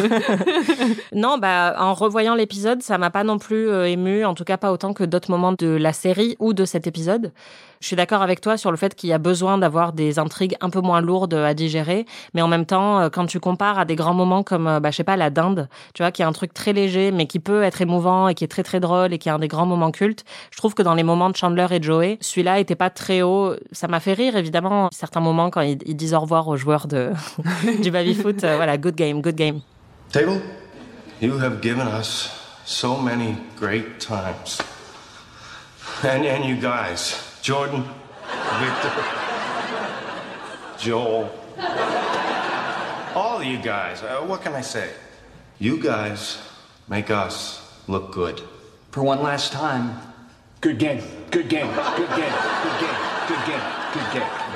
[1.14, 4.56] non, bah, en revoyant l'épisode, ça m'a pas non plus euh, ému, en tout cas
[4.56, 7.32] pas autant que d'autres moments de la série ou de cet épisode.
[7.80, 10.56] Je suis d'accord avec toi sur le fait qu'il y a besoin d'avoir des intrigues
[10.60, 13.84] un peu moins lourdes à digérer, mais en même temps, euh, quand tu compares à
[13.84, 16.24] des grands moments comme, euh, bah, je sais pas, la dinde, tu vois, qui est
[16.24, 19.12] un truc très léger, mais qui peut être émouvant et qui est très très drôle
[19.12, 21.36] et qui est un des grands moments cultes, je trouve que dans les moments de
[21.36, 23.54] Chandler et Joey, celui-là était pas très haut.
[23.72, 27.10] Ça m'a fait rire, évidemment, certains moments quand ils, disent au revoir aux joueurs de,
[27.82, 28.44] du baby-foot.
[28.44, 29.60] euh, voilà, good game, good game.
[30.12, 30.40] Table,
[31.20, 32.30] you have given us
[32.64, 34.60] so many great times.
[36.02, 37.82] And, and you guys, Jordan,
[38.60, 38.92] Victor,
[40.78, 41.30] Joel,
[43.14, 44.90] all of you guys, uh, what can I say?
[45.58, 46.42] You guys
[46.88, 48.42] make us look good.
[48.90, 49.98] For one last time,
[50.60, 53.62] good game, good game, good game, good game, good game,
[53.94, 54.47] good game.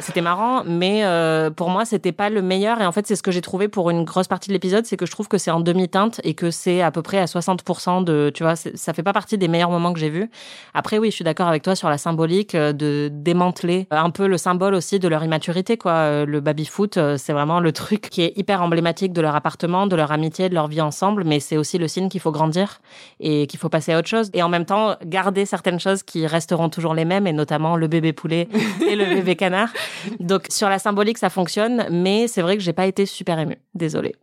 [0.00, 2.80] C'était marrant, mais euh, pour moi, c'était pas le meilleur.
[2.80, 4.96] Et en fait, c'est ce que j'ai trouvé pour une grosse partie de l'épisode, c'est
[4.96, 8.04] que je trouve que c'est en demi-teinte et que c'est à peu près à 60%
[8.04, 10.30] de, tu vois, ça fait pas partie des meilleurs moments que j'ai vus.
[10.74, 14.26] Après, oui, je suis d'accord avec toi sur la symbolique euh, de démanteler un peu
[14.26, 15.92] le symbole aussi de leur immaturité, quoi.
[15.92, 19.86] Euh, Le baby-foot, euh, c'est vraiment le truc qui est hyper emblématique de leur appartement,
[19.86, 22.80] de leur amitié, de leur vie ensemble, mais c'est aussi le signe qu'il faut grandir
[23.20, 24.30] et qu'il faut passer à autre chose.
[24.32, 27.86] Et en même temps, garder certaines choses qui resteront toujours les mêmes, et notamment le
[27.86, 28.48] bébé poulet
[28.86, 29.70] et le bébé canard.
[30.18, 33.58] Donc sur la symbolique, ça fonctionne, mais c'est vrai que j'ai pas été super émue.
[33.74, 34.14] Désolée.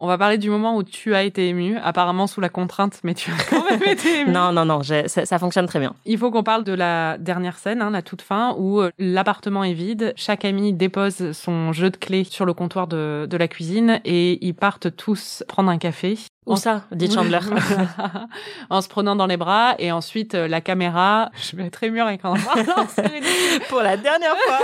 [0.00, 3.14] On va parler du moment où tu as été ému, apparemment sous la contrainte, mais
[3.14, 4.30] tu as quand même été ému.
[4.30, 5.94] Non, non, non, ça, ça fonctionne très bien.
[6.04, 9.64] Il faut qu'on parle de la dernière scène, hein, la toute fin, où euh, l'appartement
[9.64, 10.12] est vide.
[10.16, 14.44] Chaque ami dépose son jeu de clés sur le comptoir de, de la cuisine et
[14.46, 16.16] ils partent tous prendre un café.
[16.48, 17.40] Où ça dit Chandler.
[18.70, 21.30] En se prenant dans les bras et ensuite euh, la caméra.
[21.50, 23.60] Je vais être émue ridicule.
[23.68, 24.58] Pour la dernière fois.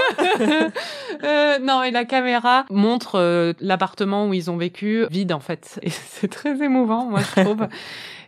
[1.23, 5.79] Euh, non, et la caméra montre euh, l'appartement où ils ont vécu vide en fait.
[5.83, 7.67] Et c'est très émouvant, moi je trouve.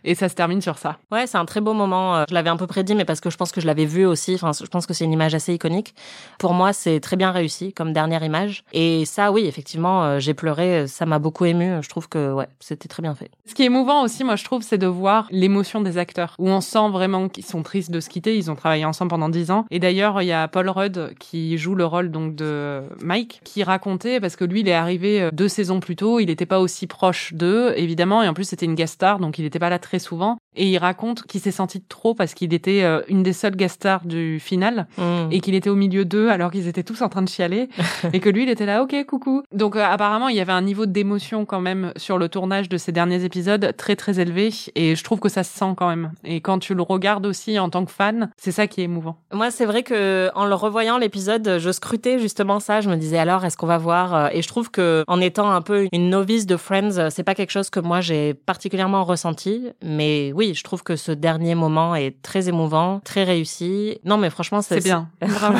[0.07, 0.97] Et ça se termine sur ça.
[1.11, 2.15] Ouais, c'est un très beau moment.
[2.15, 4.05] Euh, Je l'avais un peu prédit, mais parce que je pense que je l'avais vu
[4.05, 4.35] aussi.
[4.35, 5.93] Enfin, je pense que c'est une image assez iconique.
[6.39, 8.63] Pour moi, c'est très bien réussi comme dernière image.
[8.73, 10.87] Et ça, oui, effectivement, euh, j'ai pleuré.
[10.87, 11.81] Ça m'a beaucoup ému.
[11.81, 13.29] Je trouve que ouais, c'était très bien fait.
[13.45, 16.49] Ce qui est émouvant aussi, moi je trouve, c'est de voir l'émotion des acteurs, où
[16.49, 18.37] on sent vraiment qu'ils sont tristes de se quitter.
[18.37, 19.65] Ils ont travaillé ensemble pendant dix ans.
[19.71, 23.63] Et d'ailleurs, il y a Paul Rudd qui joue le rôle donc de Mike, qui
[23.63, 26.59] racontait parce que lui, il est arrivé euh, deux saisons plus tôt, il n'était pas
[26.59, 29.69] aussi proche d'eux, évidemment, et en plus c'était une guest star, donc il n'était pas
[29.69, 30.37] là très souvent.
[30.55, 33.75] Et il raconte qu'il s'est senti trop parce qu'il était euh, une des seules guest
[33.75, 35.31] stars du final Mm.
[35.31, 37.69] et qu'il était au milieu d'eux alors qu'ils étaient tous en train de chialer
[38.13, 40.61] et que lui il était là ok coucou donc euh, apparemment il y avait un
[40.61, 44.95] niveau d'émotion quand même sur le tournage de ces derniers épisodes très très élevé et
[44.95, 47.69] je trouve que ça se sent quand même et quand tu le regardes aussi en
[47.69, 50.97] tant que fan c'est ça qui est émouvant Moi, c'est vrai que en le revoyant
[50.97, 52.81] l'épisode, je scrutais justement ça.
[52.81, 55.51] Je me disais alors, est-ce qu'on va voir euh, Et je trouve que en étant
[55.51, 59.67] un peu une novice de Friends, c'est pas quelque chose que moi j'ai particulièrement ressenti.
[59.83, 63.99] Mais oui, je trouve que ce dernier moment est très émouvant, très réussi.
[64.05, 65.57] Non, mais franchement, c'est c'est bien bravo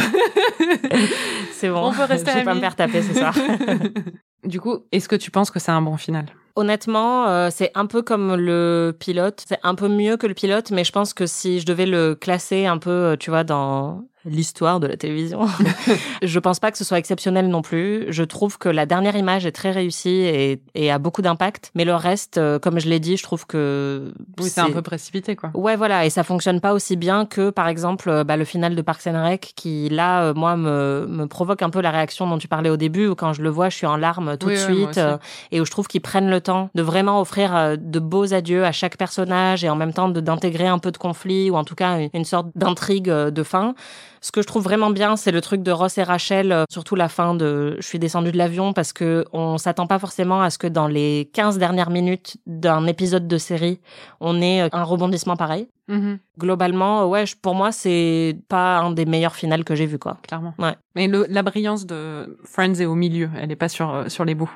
[1.51, 1.87] C'est bon.
[1.87, 3.35] On peut rester Je vais pas me faire taper ce soir.
[4.43, 6.25] du coup est-ce que tu penses que c'est un bon final?
[6.55, 9.43] Honnêtement, euh, c'est un peu comme le pilote.
[9.47, 12.15] C'est un peu mieux que le pilote, mais je pense que si je devais le
[12.15, 15.47] classer un peu, euh, tu vois, dans l'histoire de la télévision,
[16.21, 18.05] je pense pas que ce soit exceptionnel non plus.
[18.09, 21.85] Je trouve que la dernière image est très réussie et, et a beaucoup d'impact, mais
[21.85, 25.35] le reste, euh, comme je l'ai dit, je trouve que Oui, c'est un peu précipité,
[25.35, 25.51] quoi.
[25.53, 28.75] Ouais, voilà, et ça fonctionne pas aussi bien que, par exemple, euh, bah, le final
[28.75, 32.27] de Parks and Rec, qui là, euh, moi, me, me provoque un peu la réaction
[32.27, 34.47] dont tu parlais au début, où quand je le vois, je suis en larmes tout
[34.47, 35.17] Oui, de suite, euh,
[35.51, 38.71] et où je trouve qu'ils prennent le temps de vraiment offrir de beaux adieux à
[38.71, 41.99] chaque personnage, et en même temps d'intégrer un peu de conflit, ou en tout cas
[42.13, 43.73] une, sorte d'intrigue de fin.
[44.21, 46.95] Ce que je trouve vraiment bien, c'est le truc de Ross et Rachel, euh, surtout
[46.95, 50.49] la fin de Je suis descendu de l'avion, parce que on s'attend pas forcément à
[50.49, 53.79] ce que dans les 15 dernières minutes d'un épisode de série,
[54.19, 55.67] on ait euh, un rebondissement pareil.
[55.89, 59.97] Mhm, Globalement, ouais, je- pour moi, c'est pas un des meilleurs finales que j'ai vu,
[59.97, 60.17] quoi.
[60.27, 60.53] clairement.
[60.59, 60.75] Ouais.
[60.95, 64.25] Mais le- la brillance de Friends est au milieu, elle est pas sur, euh, sur
[64.25, 64.51] les bouts.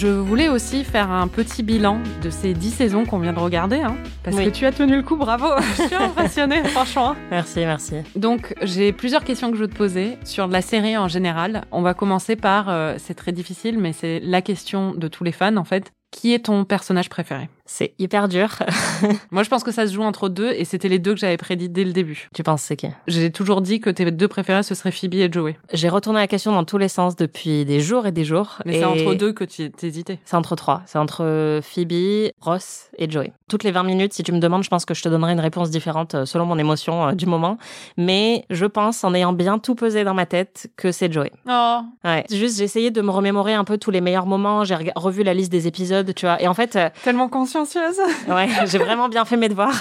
[0.00, 3.80] Je voulais aussi faire un petit bilan de ces dix saisons qu'on vient de regarder,
[3.82, 4.46] hein, parce Oui.
[4.46, 5.44] que tu as tenu le coup, bravo,
[5.76, 7.14] je suis impressionnée, franchement.
[7.30, 7.96] Merci, merci.
[8.16, 11.64] Donc, j'ai plusieurs questions que je veux te poser sur la série en général.
[11.70, 15.32] On va commencer par, euh, c'est très difficile, mais c'est la question de tous les
[15.32, 15.92] fans en fait.
[16.12, 17.50] Qui est ton personnage préféré?
[17.72, 18.48] C'est hyper dur.
[19.30, 21.36] Moi, je pense que ça se joue entre deux, et c'était les deux que j'avais
[21.36, 22.28] prédit dès le début.
[22.34, 22.88] tu penses c'est qui?
[23.06, 25.56] J'ai toujours dit que tes deux préférés, ce seraient Phoebe et Joey.
[25.72, 28.58] J'ai retourné la question dans tous les sens depuis des jours et des jours.
[28.66, 30.18] Mais et c'est entre deux que tu t'hésitais.
[30.24, 30.82] C'est entre trois.
[30.86, 33.32] C'est entre Phoebe, Ross et Joey.
[33.48, 35.40] Toutes les 20 minutes, si tu me demandes, je pense que je te donnerai une
[35.40, 37.56] réponse différente euh, selon mon émotion euh, du moment.
[37.96, 41.32] Mais je pense, en ayant bien tout pesé dans ma tête, que c'est Joey.
[41.48, 42.24] Oh, Ouais.
[42.30, 44.64] Juste, j'ai essayé de me remémorer un peu tous les meilleurs moments.
[44.64, 46.40] J'ai revu la liste des épisodes, tu vois.
[46.42, 47.28] Et en fait, euh, tellement
[47.60, 47.98] consciencieuse.
[48.28, 49.74] Ouais, j'ai vraiment bien fait mes devoirs.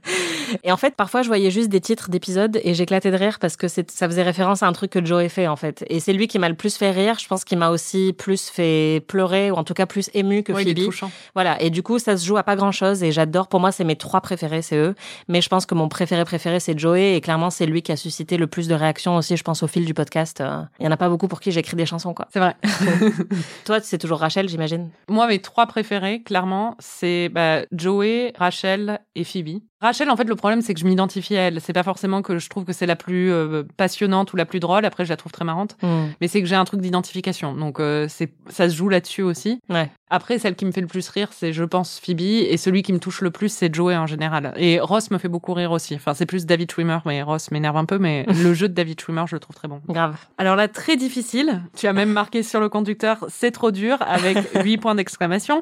[0.64, 3.56] et en fait, parfois, je voyais juste des titres d'épisodes et j'éclatais de rire parce
[3.56, 5.84] que ça faisait référence à un truc que Joey fait, en fait.
[5.88, 7.18] Et c'est lui qui m'a le plus fait rire.
[7.20, 10.52] Je pense qu'il m'a aussi plus fait pleurer ou en tout cas plus ému que
[10.52, 11.10] Ouais, il est touchant.
[11.34, 11.60] Voilà.
[11.62, 13.46] Et du coup, ça se joue à pas grand chose et j'adore.
[13.48, 14.94] Pour moi, c'est mes trois préférés, c'est eux.
[15.28, 17.96] Mais je pense que mon préféré préféré, c'est Joey et clairement, c'est lui qui a
[17.96, 20.40] suscité le plus de réactions aussi, je pense, au fil du podcast.
[20.40, 22.26] Euh, Il y en a pas beaucoup pour qui j'écris des chansons, quoi.
[22.32, 22.56] C'est vrai.
[23.64, 24.88] Toi, c'est toujours Rachel, j'imagine.
[25.08, 29.60] Moi, mes trois préférés, clairement, c'est bah, Joey, Rachel et Phoebe.
[29.80, 31.60] Rachel, en fait, le problème, c'est que je m'identifie à elle.
[31.60, 34.58] C'est pas forcément que je trouve que c'est la plus euh, passionnante ou la plus
[34.58, 34.86] drôle.
[34.86, 35.76] Après, je la trouve très marrante.
[35.82, 36.06] Hmm.
[36.20, 37.54] Mais c'est que j'ai un truc d'identification.
[37.54, 39.60] Donc, euh, c'est ça se joue là-dessus aussi.
[39.68, 39.90] Ouais.
[40.08, 42.20] Après, celle qui me fait le plus rire, c'est, je pense, Phoebe.
[42.20, 44.54] Et celui qui me touche le plus, c'est Joey en général.
[44.56, 45.94] Et Ross me fait beaucoup rire aussi.
[45.94, 47.98] Enfin, c'est plus David Schwimmer, mais Ross m'énerve un peu.
[47.98, 49.82] Mais le jeu de David Schwimmer, je le trouve très bon.
[49.88, 50.16] Grave.
[50.38, 51.62] Alors là, très difficile.
[51.76, 55.60] Tu as même marqué sur le conducteur, c'est trop dur, avec huit points d'exclamation.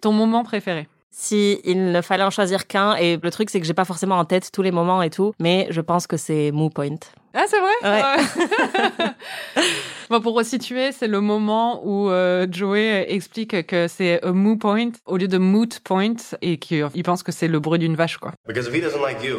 [0.00, 3.66] Ton moment préféré si il ne fallait en choisir qu'un, et le truc c'est que
[3.66, 6.50] j'ai pas forcément en tête tous les moments et tout, mais je pense que c'est
[6.52, 6.98] Moo Point.
[7.34, 7.70] Ah, c'est vrai?
[7.84, 9.04] Ouais.
[9.04, 9.64] Ouais.
[10.10, 14.90] bon, pour resituer, c'est le moment où euh, Joey explique que c'est a moo point
[15.06, 18.32] au lieu de moot point et qu'il pense que c'est le bruit d'une vache, quoi.
[18.48, 19.38] Because if he doesn't like you,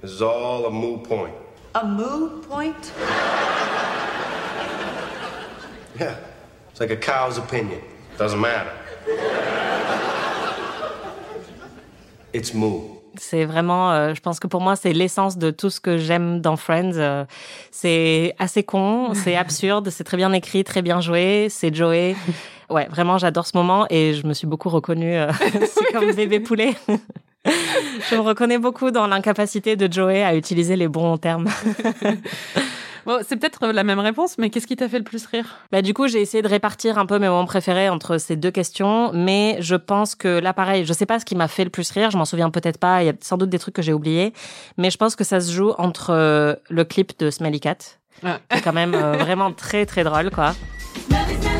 [0.00, 1.32] this is all a moot point.
[1.74, 2.92] A moo point?
[5.98, 6.14] Yeah.
[6.70, 7.80] It's like a cow's opinion.
[8.16, 8.70] Doesn't matter.
[12.34, 12.52] It's.
[13.16, 16.40] C'est vraiment, euh, je pense que pour moi, c'est l'essence de tout ce que j'aime
[16.40, 16.96] dans Friends.
[16.96, 17.24] Euh,
[17.70, 22.16] c'est assez con, c'est absurde, c'est très bien écrit, très bien joué, c'est Joey.
[22.70, 25.14] Ouais, vraiment, j'adore ce moment et je me suis beaucoup reconnue.
[25.18, 25.30] euh,
[25.66, 26.72] c'est comme bébé poulet.
[27.44, 31.46] je me reconnais beaucoup dans l'incapacité de Joey à utiliser les bons termes.
[33.06, 35.58] Bon, c'est peut-être la même réponse, mais qu'est-ce qui t'a fait le plus rire?
[35.70, 38.50] Bah, du coup, j'ai essayé de répartir un peu mes moments préférés entre ces deux
[38.50, 41.70] questions, mais je pense que là, pareil, je sais pas ce qui m'a fait le
[41.70, 43.82] plus rire, je m'en souviens peut-être pas, il y a sans doute des trucs que
[43.82, 44.32] j'ai oubliés,
[44.78, 47.76] mais je pense que ça se joue entre euh, le clip de Smelly Cat,
[48.20, 50.54] qui est quand même euh, vraiment très très drôle, quoi.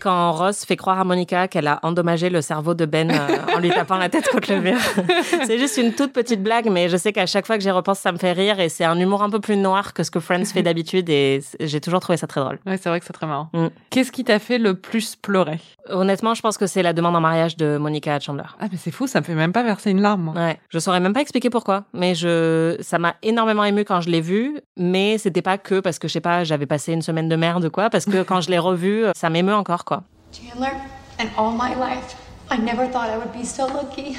[0.00, 3.60] quand Ross fait croire à Monica qu'elle a endommagé le cerveau de Ben euh, en
[3.60, 4.78] lui tapant la tête contre le mur.
[5.46, 8.00] c'est juste une toute petite blague, mais je sais qu'à chaque fois que j'y repense,
[8.00, 10.18] ça me fait rire et c'est un humour un peu plus noir que ce que
[10.18, 12.58] Friends fait d'habitude et j'ai toujours trouvé ça très drôle.
[12.66, 13.50] Ouais, c'est vrai que c'est très marrant.
[13.52, 13.66] Mm.
[13.90, 15.60] Qu'est-ce qui t'a fait le plus pleurer?
[15.92, 18.44] Honnêtement, je pense que c'est la demande en mariage de Monica Chandler.
[18.60, 20.22] Ah, mais c'est fou, ça me fait même pas verser une larme.
[20.22, 20.34] moi.
[20.34, 24.10] Ouais, je saurais même pas expliquer pourquoi, mais je, ça m'a énormément ému quand je
[24.10, 27.28] l'ai vu, mais c'était pas que parce que je sais pas, j'avais passé une semaine
[27.28, 30.02] de merde ou quoi, parce que quand je l'ai revu, ça m'émeut encore quoi.
[30.32, 30.72] Chandler,
[31.18, 32.16] and all my life,
[32.50, 34.16] I never thought I would be so lucky.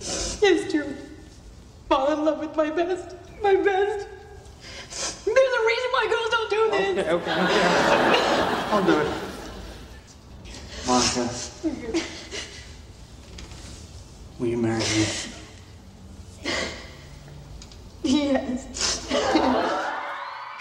[0.00, 0.78] Yes, to
[1.88, 4.06] fall in love with my best, my best.
[5.24, 6.98] There's a reason why girls don't do this.
[6.98, 8.70] Okay, okay, okay.
[8.72, 9.29] I'll do it.
[10.86, 11.20] Monica.
[14.38, 15.06] Will you marry me?
[18.04, 19.06] Yes.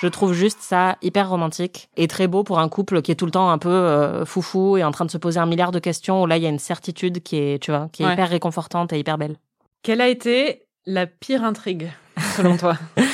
[0.02, 3.26] Je trouve juste ça hyper romantique et très beau pour un couple qui est tout
[3.26, 5.80] le temps un peu euh, foufou et en train de se poser un milliard de
[5.80, 8.14] questions où là il y a une certitude qui est, tu vois, qui est Ouais.
[8.14, 9.36] hyper réconfortante et hyper belle.
[9.84, 11.92] Quelle a été la pire intrigue,
[12.38, 12.78] selon toi?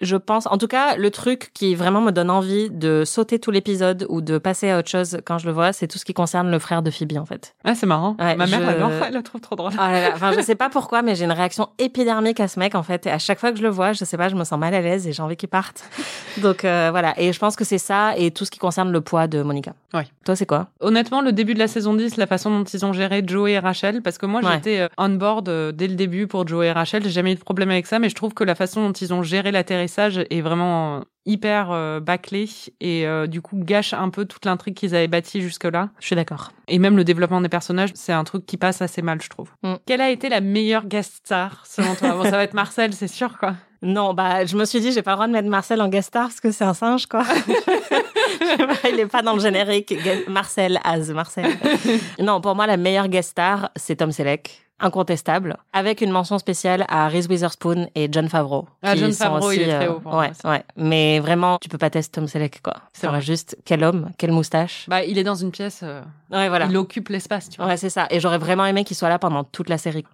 [0.00, 3.50] Je pense, en tout cas, le truc qui vraiment me donne envie de sauter tout
[3.50, 6.14] l'épisode ou de passer à autre chose quand je le vois, c'est tout ce qui
[6.14, 7.54] concerne le frère de Phoebe en fait.
[7.64, 8.16] Ah, c'est marrant.
[8.18, 9.72] Ouais, Ma mère je- elle le trouve trop drôle.
[9.78, 12.58] Ah là là, enfin je sais pas pourquoi, mais j'ai une réaction épidermique à ce
[12.58, 13.06] mec en fait.
[13.06, 14.74] Et à chaque fois que je le vois, je sais pas, je me sens mal
[14.74, 15.84] à l'aise et j'ai envie qu'il parte.
[16.38, 19.00] Donc euh, voilà, et je pense que c'est ça et tout ce qui concerne le
[19.00, 19.72] poids de Monica.
[19.94, 20.06] Ouais.
[20.24, 20.68] Toi c'est quoi?
[20.80, 23.58] Honnêtement, le début de la saison 10, la façon dont ils ont géré Joey et
[23.58, 24.52] Rachel, parce que moi Ouais.
[24.54, 27.36] j'étais euh, on board euh, dès le début pour Joey et Rachel, j'ai jamais eu
[27.36, 29.50] de problème avec ça, mais je trouve que la façon dont ils ont géré
[29.86, 32.48] l'atterrissage est vraiment euh, hyper euh, bâclé
[32.80, 35.90] et euh, du coup gâche un peu toute l'intrigue qu'ils avaient bâtie jusque-là.
[36.00, 36.50] Je suis d'accord.
[36.68, 39.50] Et même le développement des personnages, c'est un truc qui passe assez mal, je trouve.
[39.62, 39.74] Mm.
[39.86, 42.12] Quelle a été la meilleure guest star selon toi?
[42.12, 43.54] Bon, ça va être Marcel, c'est sûr, quoi.
[43.82, 46.08] Non, bah je me suis dit j'ai pas le droit de mettre Marcel en guest
[46.08, 47.24] star parce que c'est un singe quoi.
[48.90, 49.94] Il est pas dans le générique.
[50.28, 51.46] Marcel Az Marcel.
[52.18, 54.65] Non, pour moi la meilleure guest star c'est Tom Selleck.
[54.78, 58.68] Incontestable, avec une mention spéciale à Reese Witherspoon et John Favreau.
[58.82, 60.62] Ah, John Favreau, il aussi, est très euh, haut pour ouais, ouais.
[60.76, 62.74] Mais vraiment, tu peux pas tester Tom Selleck, quoi.
[62.92, 63.20] C'est vrai.
[63.22, 64.84] juste, quel homme, quelle moustache.
[64.88, 66.66] Bah, il est dans une pièce, euh, Ouais, voilà.
[66.66, 67.66] il occupe l'espace, tu vois.
[67.68, 68.06] Ouais, c'est ça.
[68.10, 70.04] Et j'aurais vraiment aimé qu'il soit là pendant toute la série.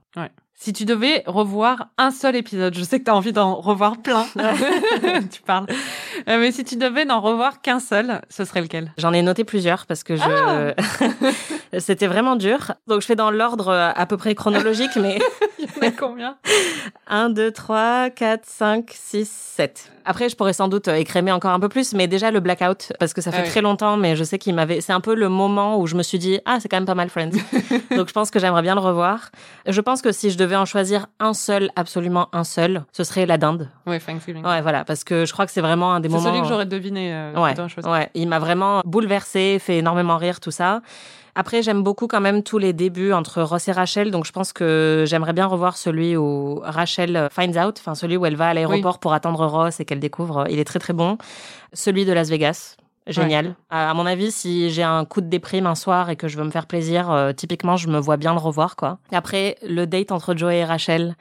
[0.62, 3.96] Si tu devais revoir un seul épisode, je sais que tu as envie d'en revoir
[4.00, 4.24] plein,
[5.32, 5.66] tu parles,
[6.28, 8.92] Euh, mais si tu devais n'en revoir qu'un seul, ce serait lequel?
[8.96, 10.22] J'en ai noté plusieurs parce que je...
[10.22, 10.72] Ah
[11.80, 12.74] c'était vraiment dur.
[12.86, 15.18] Donc je fais dans l'ordre euh, à peu près chronologique, mais
[15.82, 16.36] a combien?
[17.08, 19.92] 1, 2, 3, 4, 5, 6, 7.
[20.04, 22.92] Après, je pourrais sans doute euh, écrémer encore un peu plus, mais déjà le blackout,
[22.98, 23.50] parce que ça fait Ah oui.
[23.50, 24.80] très longtemps, mais je sais qu'il m'avait...
[24.80, 26.94] C'est un peu le moment où je me suis dit, ah, c'est quand même pas
[26.96, 27.30] mal Friends.
[27.96, 29.30] Donc je pense que j'aimerais bien le revoir.
[29.68, 33.26] Je pense que si je devais en choisir un seul, absolument un seul, ce serait
[33.26, 33.68] la dinde.
[33.86, 34.44] Ouais, Thanksgiving.
[34.44, 36.28] Ouais, voilà, parce que je crois que c'est vraiment un des c'est moments...
[36.30, 37.12] celui que j'aurais deviné.
[37.14, 40.80] Euh, Ouais, ouais, il m'a vraiment bouleversé, fait énormément rire tout ça.
[41.34, 44.52] Après, j'aime beaucoup quand même tous les débuts entre Ross et Rachel, donc je pense
[44.52, 48.54] que j'aimerais bien revoir celui où Rachel finds out, enfin celui où elle va à
[48.54, 50.46] l'aéroport pour attendre Ross et qu'elle découvre.
[50.50, 51.16] Il est très très bon.
[51.72, 52.76] Celui de Las Vegas.
[53.06, 53.56] Génial.
[53.70, 56.38] À à mon avis, si j'ai un coup de déprime un soir et que je
[56.38, 58.98] veux me faire plaisir, euh, typiquement, je me vois bien le revoir, quoi.
[59.12, 61.16] Après, le date entre Joey et Rachel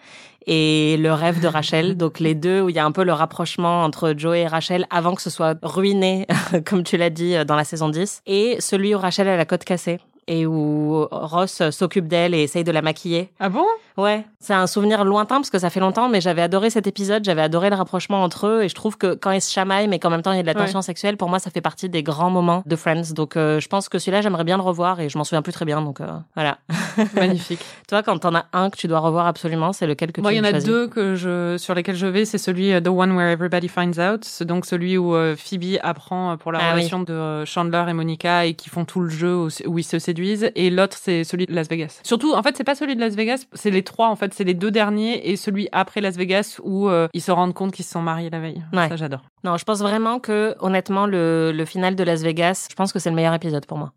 [0.47, 3.13] et le rêve de Rachel, donc les deux où il y a un peu le
[3.13, 6.27] rapprochement entre Joey et Rachel avant que ce soit ruiné,
[6.65, 9.45] comme tu l'as dit euh, dans la saison 10, et celui où Rachel a la
[9.45, 13.31] côte cassée et où Ross s'occupe d'elle et essaye de la maquiller.
[13.39, 13.65] Ah bon?
[13.97, 17.23] Ouais, c'est un souvenir lointain parce que ça fait longtemps, mais j'avais adoré cet épisode,
[17.25, 19.99] j'avais adoré le rapprochement entre eux et je trouve que quand ils se chamaillent, mais
[19.99, 20.65] qu'en même temps il y a de la Ouais.
[20.65, 23.13] tension sexuelle, pour moi ça fait partie des grands moments de Friends.
[23.13, 25.53] Donc euh, je pense que celui-là j'aimerais bien le revoir et je m'en souviens plus
[25.53, 26.57] très bien, donc euh, voilà.
[27.15, 27.59] Magnifique.
[27.87, 30.35] Toi, quand t'en as un que tu dois revoir absolument, c'est lequel que Moi, tu
[30.37, 32.25] il y en a deux que je, sur lesquels je vais.
[32.25, 34.43] C'est celui euh, The One Where Everybody Finds Out.
[34.43, 36.79] Donc celui où euh, Phoebe apprend euh, pour la Ah oui.
[36.79, 39.99] relation de Chandler et Monica et qui font tout le jeu où, où ils se
[39.99, 40.51] séduisent.
[40.55, 41.99] Et l'autre, c'est celui de Las Vegas.
[42.03, 43.45] Surtout, en fait, c'est pas celui de Las Vegas.
[43.53, 44.33] C'est les trois, en fait.
[44.33, 47.71] C'est les deux derniers et celui après Las Vegas où euh, ils se rendent compte
[47.73, 48.63] qu'ils se sont mariés la veille.
[48.73, 48.87] Ouais.
[48.89, 49.21] Ça, j'adore.
[49.43, 52.99] Non, je pense vraiment que, honnêtement, le, le final de Las Vegas, je pense que
[52.99, 53.91] c'est le meilleur épisode pour moi.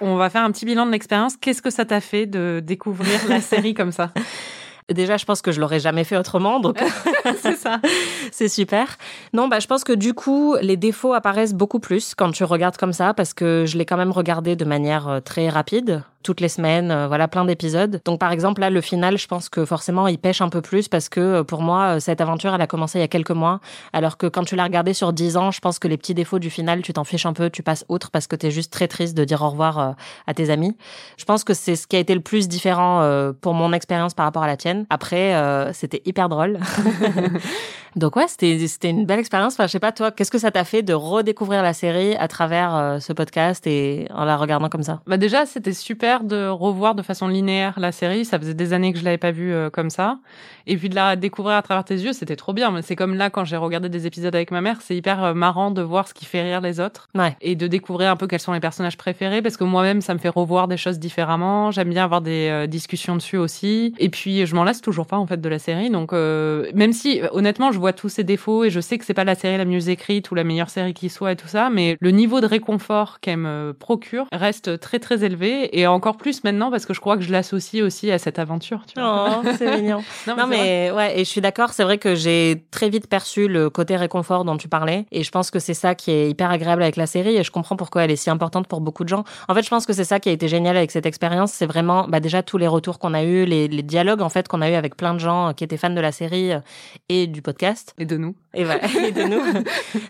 [0.00, 1.36] On va faire un petit bilan de l'expérience.
[1.36, 4.10] Qu'est-ce que ça t'a fait de découvrir la série comme ça?
[4.92, 6.78] Déjà, je pense que je l'aurais jamais fait autrement, donc
[7.42, 7.78] C'est ça.
[8.32, 8.96] c'est super.
[9.34, 12.76] Non, bah, je pense que du coup, les défauts apparaissent beaucoup plus quand tu regardes
[12.78, 16.40] comme ça, parce que je l'ai quand même regardé de manière euh, très rapide, toutes
[16.40, 18.00] les semaines, euh, voilà, plein d'épisodes.
[18.04, 20.88] Donc, par exemple, là, le final, je pense que forcément, il pêche un peu plus,
[20.88, 23.30] parce que euh, pour moi, euh, cette aventure, elle a commencé il y a quelques
[23.30, 23.60] mois,
[23.92, 26.38] alors que quand tu l'as regardé sur 10 ans, je pense que les petits défauts
[26.38, 28.88] du final, tu t'en fiches un peu, tu passes outre, parce que t'es juste très
[28.88, 29.92] triste de dire au revoir euh,
[30.26, 30.76] à tes amis.
[31.16, 34.14] Je pense que c'est ce qui a été le plus différent euh, pour mon expérience
[34.14, 34.86] par rapport à la tienne.
[34.90, 36.58] Après, euh, c'était hyper drôle.
[37.96, 39.54] Donc ouais, c'était c'était une belle expérience.
[39.54, 42.28] Enfin, je sais pas toi, qu'est-ce que ça t'a fait de redécouvrir la série à
[42.28, 45.00] travers ce podcast et en la regardant comme ça?
[45.06, 48.24] Bah déjà, c'était super de revoir de façon linéaire la série.
[48.24, 50.18] Ça faisait des années que je l'avais pas vue euh, comme ça.
[50.68, 52.70] Et puis de la découvrir à travers tes yeux, c'était trop bien.
[52.70, 55.34] Mais c'est comme là, quand j'ai regardé des épisodes avec ma mère, c'est hyper euh,
[55.34, 57.08] marrant de voir ce qui fait rire les autres.
[57.14, 57.36] Ouais.
[57.40, 59.40] Et de découvrir un peu quels sont les personnages préférés.
[59.40, 61.70] Parce que moi-même, ça me fait revoir des choses différemment.
[61.70, 63.94] J'aime bien avoir des euh, discussions dessus aussi.
[63.98, 65.88] Et puis, je m'en lasse toujours pas, en fait, de la série.
[65.88, 69.14] Donc, euh, même si, honnêtement, je vois tous ses défauts et je sais que c'est
[69.14, 71.70] pas la série la mieux écrite ou la meilleure série qui soit et tout ça,
[71.70, 75.78] mais le niveau de réconfort qu'elle me procure reste très très élevé.
[75.78, 78.38] Et en encore plus maintenant parce que je crois que je l'associe aussi à cette
[78.38, 78.82] aventure.
[78.86, 79.40] Tu vois.
[79.44, 80.02] Oh, c'est mignon.
[80.26, 80.46] Non, vrai.
[80.46, 83.96] mais ouais, et je suis d'accord, c'est vrai que j'ai très vite perçu le côté
[83.96, 86.96] réconfort dont tu parlais et je pense que c'est ça qui est hyper agréable avec
[86.96, 89.24] la série et je comprends pourquoi elle est si importante pour beaucoup de gens.
[89.48, 91.66] En fait, je pense que c'est ça qui a été génial avec cette expérience, c'est
[91.66, 94.62] vraiment bah déjà tous les retours qu'on a eu, les, les dialogues en fait qu'on
[94.62, 96.60] a eu avec plein de gens qui étaient fans de la série euh,
[97.08, 98.34] et du podcast Et de nous.
[98.54, 99.40] Et voilà, et de nous.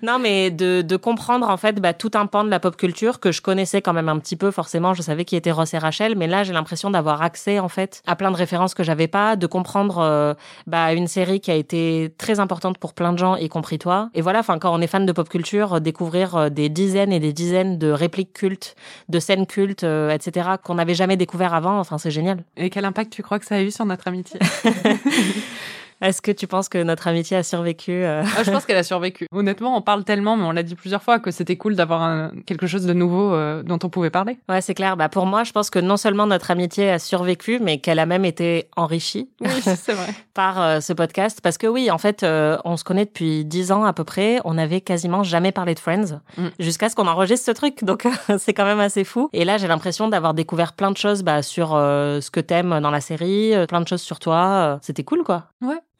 [0.02, 3.20] non, mais de, de comprendre en fait bah, tout un pan de la pop culture
[3.20, 4.50] que je connaissais quand même un petit peu.
[4.50, 7.68] Forcément, je savais qui était Ross et Rachel, mais là j'ai l'impression d'avoir accès en
[7.68, 10.34] fait à plein de références que j'avais pas, de comprendre euh,
[10.66, 14.10] bah, une série qui a été très importante pour plein de gens, y compris toi.
[14.14, 17.12] Et voilà, enfin quand on est fan de pop culture, euh, découvrir euh, des dizaines
[17.12, 18.76] et des dizaines de répliques cultes,
[19.08, 20.50] de scènes cultes, euh, etc.
[20.62, 21.78] qu'on n'avait jamais découvert avant.
[21.78, 22.44] Enfin, c'est génial.
[22.56, 24.38] Et quel impact tu crois que ça a eu sur notre amitié?
[26.00, 28.82] Est-ce que tu penses que notre amitié a survécu euh, Ah, Je pense qu'elle a
[28.82, 29.26] survécu.
[29.32, 32.30] Honnêtement, on parle tellement, mais on l'a dit plusieurs fois, que c'était cool d'avoir un-
[32.46, 34.38] quelque chose de nouveau euh, dont on pouvait parler.
[34.48, 34.96] Ouais, c'est clair.
[34.96, 38.06] Bah, pour moi, je pense que non seulement notre amitié a survécu, mais qu'elle a
[38.06, 40.06] même été enrichie Oui, c'est vrai.
[40.34, 41.40] par euh, ce podcast.
[41.42, 42.24] Parce que oui, en fait,
[42.64, 44.40] on se connaît depuis dix ans à peu près.
[44.44, 46.48] On n'avait quasiment jamais parlé de Friends Mm.
[46.60, 47.82] jusqu'à ce qu'on enregistre ce truc.
[47.84, 48.06] Donc,
[48.38, 49.28] c'est quand même assez fou.
[49.32, 52.90] Et là, j'ai l'impression d'avoir découvert plein de choses bah, sur ce que t'aimes dans
[52.90, 54.78] la série, plein de choses sur toi.
[54.82, 55.44] C'était cool, quoi.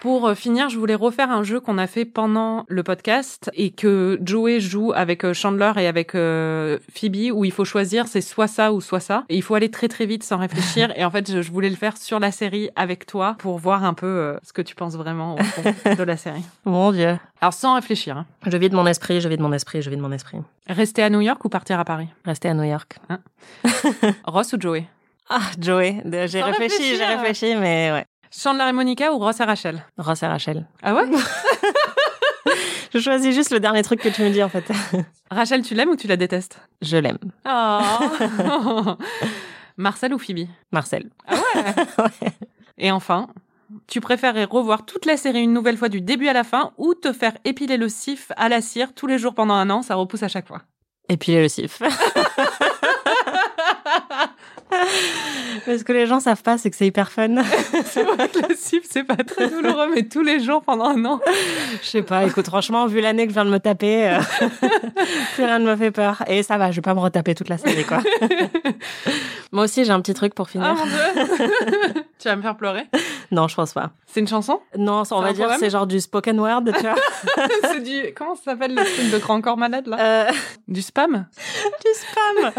[0.00, 3.70] Pour euh, finir, je voulais refaire un jeu qu'on a fait pendant le podcast et
[3.70, 8.22] que Joey joue avec euh, Chandler et avec euh, Phoebe où il faut choisir c'est
[8.22, 11.04] soit ça ou soit ça et il faut aller très très vite sans réfléchir et
[11.04, 13.92] en fait je, je voulais le faire sur la série avec toi pour voir un
[13.92, 15.62] peu euh, ce que tu penses vraiment au fond
[15.98, 16.44] de la série.
[16.64, 17.18] Mon Dieu.
[17.42, 18.16] Alors sans réfléchir.
[18.16, 18.24] hein.
[18.46, 20.38] Je vide mon esprit, je vide mon esprit, je vide mon esprit.
[20.66, 22.08] Rester à New York ou partir à Paris?
[22.24, 22.96] Rester à New York.
[24.24, 24.86] Ross ou Joey?
[25.32, 26.02] Ah, Joey.
[26.26, 28.04] J'ai réfléchi, j'ai réfléchi, mais ouais.
[28.36, 29.84] Chandler et Monica ou Ross et Rachel?
[29.96, 30.66] Ross et Rachel.
[30.82, 31.04] Ah ouais?
[32.92, 34.64] Je choisis juste le dernier truc que tu me dis, en fait.
[35.30, 36.58] Rachel, tu l'aimes ou tu la détestes?
[36.82, 37.18] Je l'aime.
[37.48, 38.96] Oh
[39.76, 40.48] Marcel ou Phoebe?
[40.72, 41.10] Marcel.
[42.76, 43.28] Et enfin,
[43.86, 46.94] tu préférerais revoir toute la série une nouvelle fois du début à la fin ou
[46.94, 49.94] te faire épiler le sif à la cire tous les jours pendant un an, ça
[49.94, 50.62] repousse à chaque fois.
[51.20, 51.80] Puis le sif.
[54.70, 54.78] Mais
[55.78, 57.36] ce que les gens savent pas, c'est que c'est hyper fun.
[57.84, 61.04] C'est vrai que le sif, c'est pas très douloureux, mais tous les jours pendant un
[61.04, 61.20] an.
[61.82, 64.18] Je sais pas, écoute, franchement, vu l'année que je viens de me taper, euh,
[65.34, 66.22] plus rien ne me fait peur.
[66.28, 67.98] Et ça va, je vais pas me retaper toute la série, quoi.
[69.52, 70.68] Moi aussi, j'ai un petit truc pour finir.
[70.68, 72.84] Ah mon dieu Tu vas me faire pleurer
[73.32, 73.90] Non, je pense pas.
[74.06, 74.60] C'est une chanson?
[74.78, 75.58] Non, ça, on va dire, poème?
[75.58, 76.94] c'est genre du spoken word, tu vois.
[77.64, 78.12] C'est du...
[78.14, 79.96] Comment ça s'appelle le truc de grand corps malade, là?
[80.00, 80.30] Euh,
[80.68, 81.26] Du spam?
[81.84, 82.52] Du spam.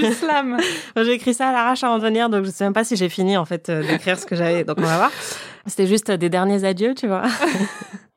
[0.00, 0.56] Du slam
[0.96, 3.08] J'ai écrit ça à l'arrache avant de venir, donc je sais même pas si j'ai
[3.08, 4.64] fini, en fait, euh, d'écrire ce que j'avais.
[4.64, 5.10] Donc, on va voir.
[5.66, 7.22] C'était juste des derniers adieux, tu vois.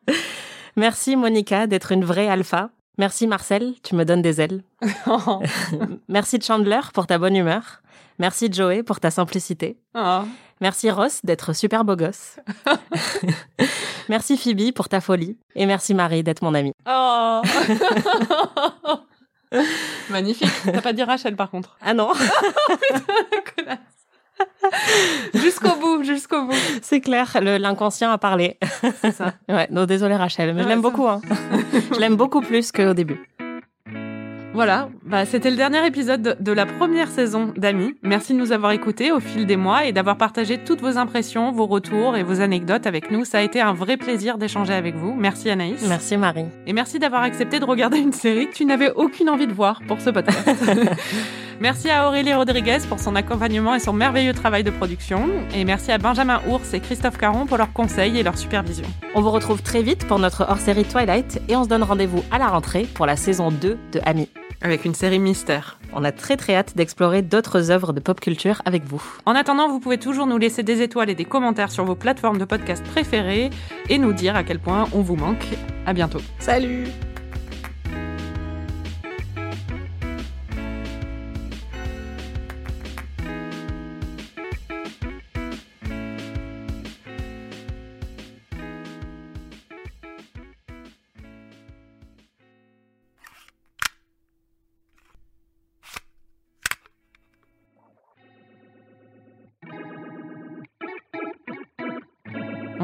[0.75, 2.69] Merci, Monica, d'être une vraie alpha.
[2.97, 4.63] Merci, Marcel, tu me donnes des ailes.
[5.07, 5.39] Oh.
[6.07, 7.81] Merci, Chandler, pour ta bonne humeur.
[8.19, 9.77] Merci, Joey, pour ta simplicité.
[9.95, 10.21] Oh.
[10.61, 12.37] Merci, Ross, d'être super beau gosse.
[14.09, 15.37] merci, Phoebe, pour ta folie.
[15.55, 16.73] Et merci, Marie, d'être mon amie.
[16.87, 17.41] Oh.
[20.09, 20.51] Magnifique.
[20.63, 21.77] T'as pas dit Rachel, par contre.
[21.81, 22.13] Ah non.
[26.81, 28.57] c'est clair, l'inconscient a parlé.
[29.01, 29.33] C'est ça.
[29.49, 31.07] Ouais, non, désolé, Rachel, mais je l'aime beaucoup.
[31.07, 31.21] Hein.
[31.93, 33.29] je l'aime beaucoup plus qu'au début.
[34.53, 37.93] Voilà, bah, c'était le dernier épisode de- la première saison d'Amis.
[38.01, 41.51] Merci de nous avoir écoutés au fil des mois et d'avoir partagé toutes vos impressions,
[41.51, 43.23] vos retours et vos anecdotes avec nous.
[43.23, 45.13] Ça a été un vrai plaisir d'échanger avec vous.
[45.13, 45.85] Merci Anaïs.
[45.87, 46.45] Merci, Marie.
[46.65, 49.81] Et merci d'avoir accepté de regarder une série que tu n'avais aucune envie de voir
[49.87, 50.49] pour ce podcast.
[51.61, 55.29] merci à Aurélie Rodriguez pour son accompagnement et son merveilleux travail de production.
[55.53, 58.87] Et merci à Benjamin Ours et Christophe Caron pour leurs conseils et leur supervision.
[59.13, 62.39] On vous retrouve très vite pour notre hors-série Twilight et on se donne rendez-vous à
[62.39, 64.27] la rentrée pour la saison 2 de Amis.
[64.63, 65.77] Avec une série mystère.
[65.93, 69.03] On a très très hâte d'explorer d'autres œuvres de pop culture avec vous.
[69.25, 72.37] En attendant, vous pouvez toujours nous laisser des étoiles et des commentaires sur vos plateformes
[72.37, 73.49] de podcast préférées
[73.89, 75.45] et nous dire à quel point on vous manque.
[75.85, 76.21] À bientôt.
[76.39, 76.87] Salut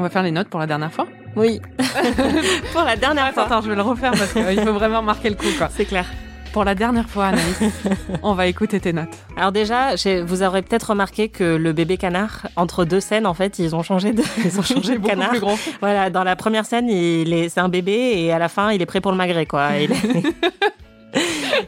[0.00, 1.06] On va faire les notes pour la dernière fois.
[1.36, 1.60] Oui,
[2.72, 3.42] pour la dernière Attends, fois.
[3.44, 5.44] attends, je vais le refaire parce qu'il faut vraiment marquer le coup.
[5.76, 6.06] C'est clair.
[6.54, 7.58] Pour la dernière fois, Anaïs,
[8.22, 9.12] on va écouter tes notes.
[9.36, 9.90] Alors déjà,
[10.24, 13.82] vous aurez peut-être remarqué que le bébé canard, entre deux scènes, en fait, ils ont
[13.82, 15.28] changé de, ils ont changé de beaucoup canard.
[15.28, 15.58] plus gros.
[15.82, 18.80] Voilà, dans la première scène, il est, c'est un bébé et à la fin, il
[18.80, 19.68] est prêt pour le magret, quoi.
[19.78, 19.96] Il est,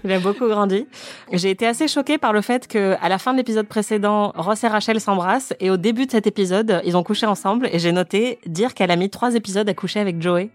[0.04, 0.86] Il a beaucoup grandi.
[1.32, 4.62] J'ai été assez choquée par le fait que, à la fin de l'épisode précédent, Ross
[4.64, 7.92] et Rachel s'embrassent et au début de cet épisode, ils ont couché ensemble et j'ai
[7.92, 10.50] noté dire qu'elle a mis trois épisodes à coucher avec Joey.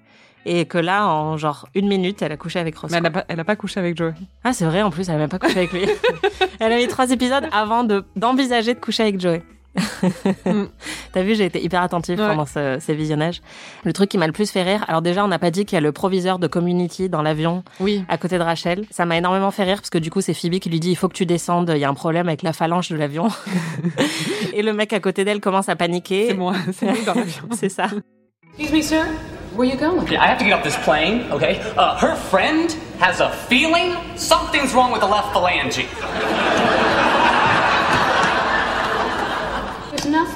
[0.49, 2.89] Et que là, en genre une minute, elle a couché avec Ross.
[2.89, 3.09] Mais elle quoi.
[3.09, 4.13] a, pas, elle a pas couché avec Joey.
[4.45, 5.81] Ah, c'est vrai, en plus, elle a même pas couché avec lui.
[6.59, 9.43] elle a mis trois épisodes avant de, d'envisager de coucher avec Joey.
[11.13, 12.27] T'as vu, j'ai été hyper attentive Ouais.
[12.27, 13.41] pendant ce- ces visionnages.
[13.83, 15.75] Le truc qui m'a le plus fait rire, alors déjà, on n'a pas dit qu'il
[15.75, 18.03] y a le proviseur de Community dans l'avion Oui.
[18.09, 18.85] à côté de Rachel.
[18.91, 20.95] Ça m'a énormément fait rire parce que du coup, c'est Phoebe qui lui dit il
[20.95, 23.27] faut que tu descendes, il y a un problème avec la phalange de l'avion.
[24.53, 26.27] Et le mec à côté d'elle commence à paniquer.
[26.29, 27.43] C'est moi, c'est nous dans l'avion.
[27.51, 27.87] C'est ça.
[28.59, 29.03] Excuse me, sir.
[29.55, 30.05] Where you going?
[30.11, 31.59] I have to get off this plane, okay?
[31.77, 35.85] Uh, her friend has a feeling something's wrong with the left phalange.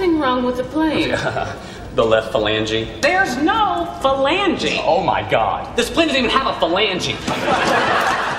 [0.02, 1.16] Nothing wrong with the plane.
[1.94, 3.02] The left phalange.
[3.02, 4.82] There's no phalange.
[4.86, 5.76] Oh my god.
[5.76, 7.12] This plane doesn't even have a phalange.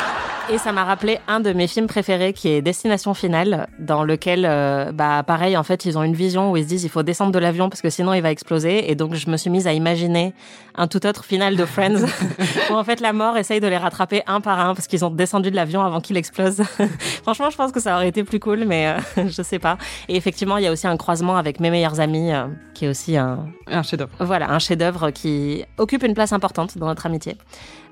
[0.50, 4.44] Et ça m'a rappelé un de mes films préférés qui est Destination Finale, dans lequel,
[4.44, 7.02] euh, bah, pareil, en fait, ils ont une vision où ils se disent il faut
[7.02, 8.90] descendre de l'avion parce que sinon il va exploser.
[8.90, 10.34] Et donc, je me suis mise à imaginer
[10.74, 12.06] un tout autre final de Friends
[12.70, 15.10] où en fait la mort essaye de les rattraper un par un parce qu'ils ont
[15.10, 16.62] descendu de l'avion avant qu'il explose.
[17.22, 19.78] Franchement, je pense que ça aurait été plus cool, mais euh, je sais pas.
[20.08, 22.88] Et effectivement, il y a aussi un croisement avec mes meilleurs amis, euh, qui est
[22.88, 24.12] aussi un, Un chef-d'œuvre.
[24.20, 27.36] voilà, un chef-d'œuvre qui occupe une place importante dans notre amitié.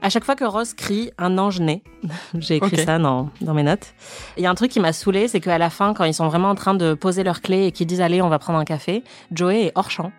[0.03, 1.83] À chaque fois que Ross crie un ange né,
[2.35, 3.93] j'ai écrit ça dans, dans mes notes.
[4.39, 6.27] Il y a un truc qui m'a saoulé, c'est qu'à la fin, quand ils sont
[6.27, 8.65] vraiment en train de poser leurs clés et qu'ils disent allez, on va prendre un
[8.65, 10.11] café, Joey est hors champ.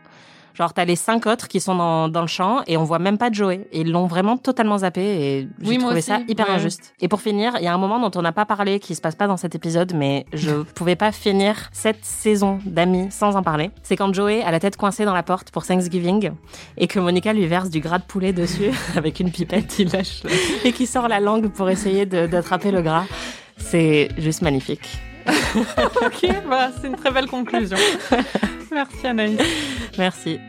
[0.54, 3.18] Genre, t'as les cinq autres qui sont dans, dans le champ et on voit même
[3.18, 3.68] pas Joey.
[3.72, 6.54] Et ils l'ont vraiment totalement zappé et j'ai Oui, trouvé ça hyper ouais.
[6.56, 6.94] injuste.
[7.02, 9.02] Et pour finir, il y a un moment dont on n'a pas parlé, qui se
[9.02, 13.44] passe pas dans cet épisode, mais je pouvais pas finir cette saison d'amis sans en
[13.44, 13.72] parler.
[13.84, 16.32] C'est quand Joey a la tête coincée dans la porte pour Thanksgiving
[16.78, 19.80] et que Monica lui verse du gras de poulet dessus avec une pipette.
[19.80, 20.22] Il lâche
[20.64, 23.06] et qui sort la langue pour essayer d'attraper le gras.
[23.58, 25.00] C'est juste magnifique.
[26.06, 27.78] ok, bah, c'est une très belle conclusion.
[28.72, 29.40] Merci Anaïs.
[29.98, 30.40] Merci.